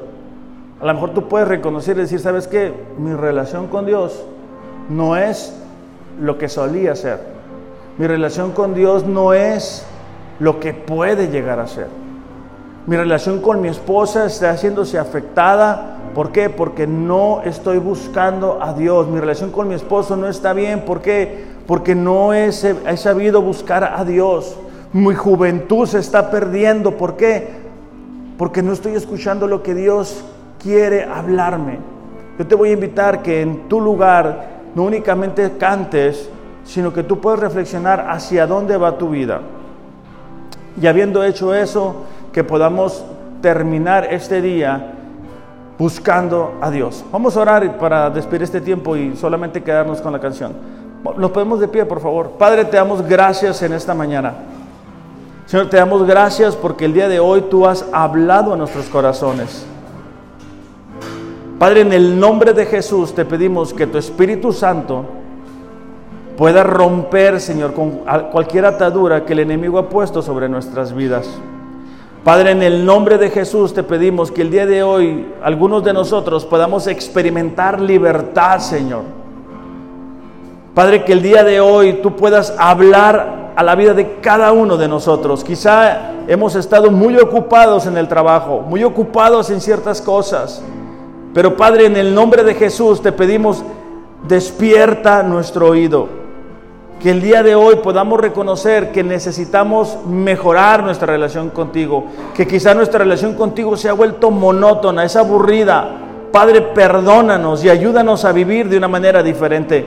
A 0.82 0.86
lo 0.88 0.94
mejor 0.96 1.12
tú 1.12 1.30
puedes 1.30 1.48
reconocer 1.48 1.96
y 1.98 2.02
decir, 2.02 2.20
¿sabes 2.20 2.48
qué? 2.48 2.74
Mi 2.98 3.14
relación 3.14 3.68
con 3.68 3.86
Dios 3.86 4.26
no 4.90 5.16
es 5.16 5.56
lo 6.20 6.40
que 6.40 6.50
solía 6.50 6.96
ser. 6.96 7.33
Mi 7.98 8.08
relación 8.08 8.52
con 8.52 8.74
Dios 8.74 9.06
no 9.06 9.34
es 9.34 9.86
lo 10.40 10.60
que 10.60 10.74
puede 10.74 11.28
llegar 11.28 11.60
a 11.60 11.68
ser. 11.68 11.88
Mi 12.88 12.98
relación 12.98 13.40
con 13.40 13.62
mi 13.62 13.70
esposa 13.70 14.26
está 14.26 14.50
haciéndose 14.50 14.98
afectada. 14.98 16.00
¿Por 16.16 16.32
qué? 16.32 16.50
Porque 16.50 16.88
no 16.88 17.42
estoy 17.44 17.78
buscando 17.78 18.62
a 18.62 18.74
Dios. 18.74 19.08
Mi 19.08 19.20
relación 19.20 19.52
con 19.52 19.68
mi 19.68 19.76
esposo 19.76 20.18
no 20.18 20.28
está 20.28 20.54
bien. 20.54 20.82
¿Por 20.82 21.02
qué? 21.02 21.46
Porque 21.68 21.94
no 21.96 22.34
he, 22.34 22.52
sabido 22.52 23.42
buscar 23.42 23.94
a 23.96 24.04
Dios. 24.04 24.58
Mi 24.92 25.14
juventud 25.14 25.88
se 25.88 26.00
está 26.00 26.32
perdiendo. 26.32 26.98
¿Por 26.98 27.16
qué? 27.16 27.48
Porque 28.38 28.64
no 28.64 28.74
estoy 28.74 28.96
escuchando 28.96 29.48
lo 29.48 29.62
que 29.62 29.76
Dios 29.76 30.26
quiere 30.62 31.04
hablarme. 31.04 31.78
Yo 32.40 32.48
te 32.48 32.56
voy 32.56 32.70
a 32.70 32.74
invitar 32.74 33.22
que 33.22 33.42
en 33.42 33.70
tu 33.70 33.80
lugar 33.80 34.48
no 34.74 34.84
únicamente 34.84 35.58
cantes, 35.58 36.30
sino 36.64 36.94
que 36.94 37.04
tú 37.04 37.20
puedes 37.20 37.40
reflexionar 37.40 38.08
hacia 38.10 38.48
dónde 38.48 38.78
va 38.78 38.98
tu 38.98 39.10
vida. 39.10 39.42
Y 40.82 40.88
habiendo 40.88 41.24
hecho 41.24 41.54
eso, 41.54 42.06
que 42.32 42.44
podamos 42.44 43.04
terminar 43.42 44.08
este 44.12 44.42
día 44.42 44.94
buscando 45.78 46.56
a 46.62 46.72
Dios. 46.72 47.04
Vamos 47.12 47.36
a 47.38 47.42
orar 47.42 47.78
para 47.78 48.10
despedir 48.10 48.44
este 48.44 48.62
tiempo 48.62 48.96
y 48.96 49.16
solamente 49.16 49.62
quedarnos 49.62 50.02
con 50.02 50.14
la 50.14 50.20
canción. 50.20 50.54
Nos 51.18 51.32
podemos 51.32 51.60
de 51.60 51.68
pie, 51.68 51.86
por 51.86 52.00
favor. 52.00 52.32
Padre, 52.32 52.66
te 52.66 52.78
damos 52.78 53.02
gracias 53.02 53.62
en 53.62 53.74
esta 53.74 53.94
mañana. 53.94 54.34
Señor, 55.46 55.70
te 55.70 55.78
damos 55.78 56.08
gracias 56.08 56.56
porque 56.56 56.86
el 56.86 56.94
día 56.94 57.10
de 57.10 57.20
hoy 57.20 57.42
tú 57.50 57.68
has 57.68 57.86
hablado 57.92 58.54
a 58.54 58.58
nuestros 58.58 58.86
corazones. 58.86 59.66
Padre, 61.60 61.82
en 61.82 61.94
el 61.94 62.20
nombre 62.20 62.54
de 62.54 62.66
Jesús 62.66 63.14
te 63.14 63.26
pedimos 63.26 63.74
que 63.74 63.86
tu 63.86 63.98
Espíritu 63.98 64.54
Santo 64.54 65.06
pueda 66.38 66.64
romper, 66.64 67.40
Señor, 67.40 67.74
con 67.74 68.02
cualquier 68.32 68.66
atadura 68.66 69.26
que 69.26 69.34
el 69.34 69.40
enemigo 69.40 69.78
ha 69.78 69.90
puesto 69.90 70.22
sobre 70.22 70.50
nuestras 70.50 70.94
vidas. 70.94 71.28
Padre, 72.24 72.52
en 72.52 72.64
el 72.64 72.86
nombre 72.86 73.18
de 73.18 73.30
Jesús 73.30 73.74
te 73.74 73.84
pedimos 73.84 74.32
que 74.32 74.42
el 74.42 74.50
día 74.50 74.66
de 74.66 74.82
hoy 74.82 75.28
algunos 75.44 75.84
de 75.84 75.92
nosotros 75.92 76.46
podamos 76.46 76.88
experimentar 76.88 77.82
libertad, 77.82 78.60
Señor. 78.60 79.02
Padre, 80.74 81.04
que 81.04 81.14
el 81.14 81.22
día 81.22 81.44
de 81.44 81.60
hoy 81.60 82.00
tú 82.02 82.16
puedas 82.16 82.56
hablar 82.58 83.52
a 83.56 83.62
la 83.62 83.76
vida 83.76 83.94
de 83.94 84.20
cada 84.22 84.52
uno 84.54 84.78
de 84.78 84.88
nosotros. 84.88 85.44
Quizá 85.44 86.14
hemos 86.28 86.56
estado 86.56 86.90
muy 86.90 87.18
ocupados 87.18 87.86
en 87.86 87.98
el 87.98 88.08
trabajo, 88.08 88.62
muy 88.62 88.84
ocupados 88.84 89.52
en 89.52 89.60
ciertas 89.60 90.02
cosas. 90.02 90.64
Pero 91.34 91.58
Padre, 91.58 91.88
en 91.88 91.98
el 91.98 92.16
nombre 92.16 92.44
de 92.44 92.56
Jesús 92.56 93.02
te 93.02 93.12
pedimos, 93.12 93.64
despierta 94.28 95.22
nuestro 95.24 95.68
oído 95.68 96.23
que 97.04 97.12
el 97.12 97.22
día 97.22 97.44
de 97.44 97.54
hoy 97.54 97.76
podamos 97.84 98.18
reconocer 98.18 98.94
que 98.94 99.04
necesitamos 99.04 99.98
mejorar 100.08 100.84
nuestra 100.84 101.06
relación 101.06 101.50
contigo, 101.50 102.06
que 102.34 102.48
quizá 102.48 102.74
nuestra 102.74 103.00
relación 103.00 103.34
contigo 103.34 103.76
se 103.76 103.90
ha 103.90 103.94
vuelto 103.94 104.32
monótona, 104.32 105.04
es 105.04 105.18
aburrida. 105.18 105.98
Padre, 106.32 106.62
perdónanos 106.62 107.62
y 107.66 107.70
ayúdanos 107.70 108.24
a 108.24 108.32
vivir 108.32 108.70
de 108.70 108.78
una 108.78 108.88
manera 108.88 109.22
diferente. 109.22 109.86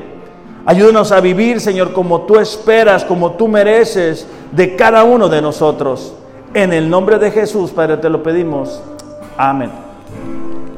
Ayúdanos 0.66 1.10
a 1.10 1.20
vivir, 1.20 1.58
Señor, 1.58 1.94
como 1.94 2.20
tú 2.22 2.38
esperas, 2.38 3.02
como 3.02 3.32
tú 3.32 3.48
mereces 3.48 4.28
de 4.52 4.76
cada 4.76 5.02
uno 5.04 5.30
de 5.30 5.40
nosotros. 5.40 6.12
En 6.52 6.74
el 6.74 6.90
nombre 6.90 7.18
de 7.18 7.30
Jesús, 7.30 7.70
Padre, 7.70 7.96
te 7.96 8.10
lo 8.10 8.22
pedimos. 8.22 8.82
Amén. 9.38 9.70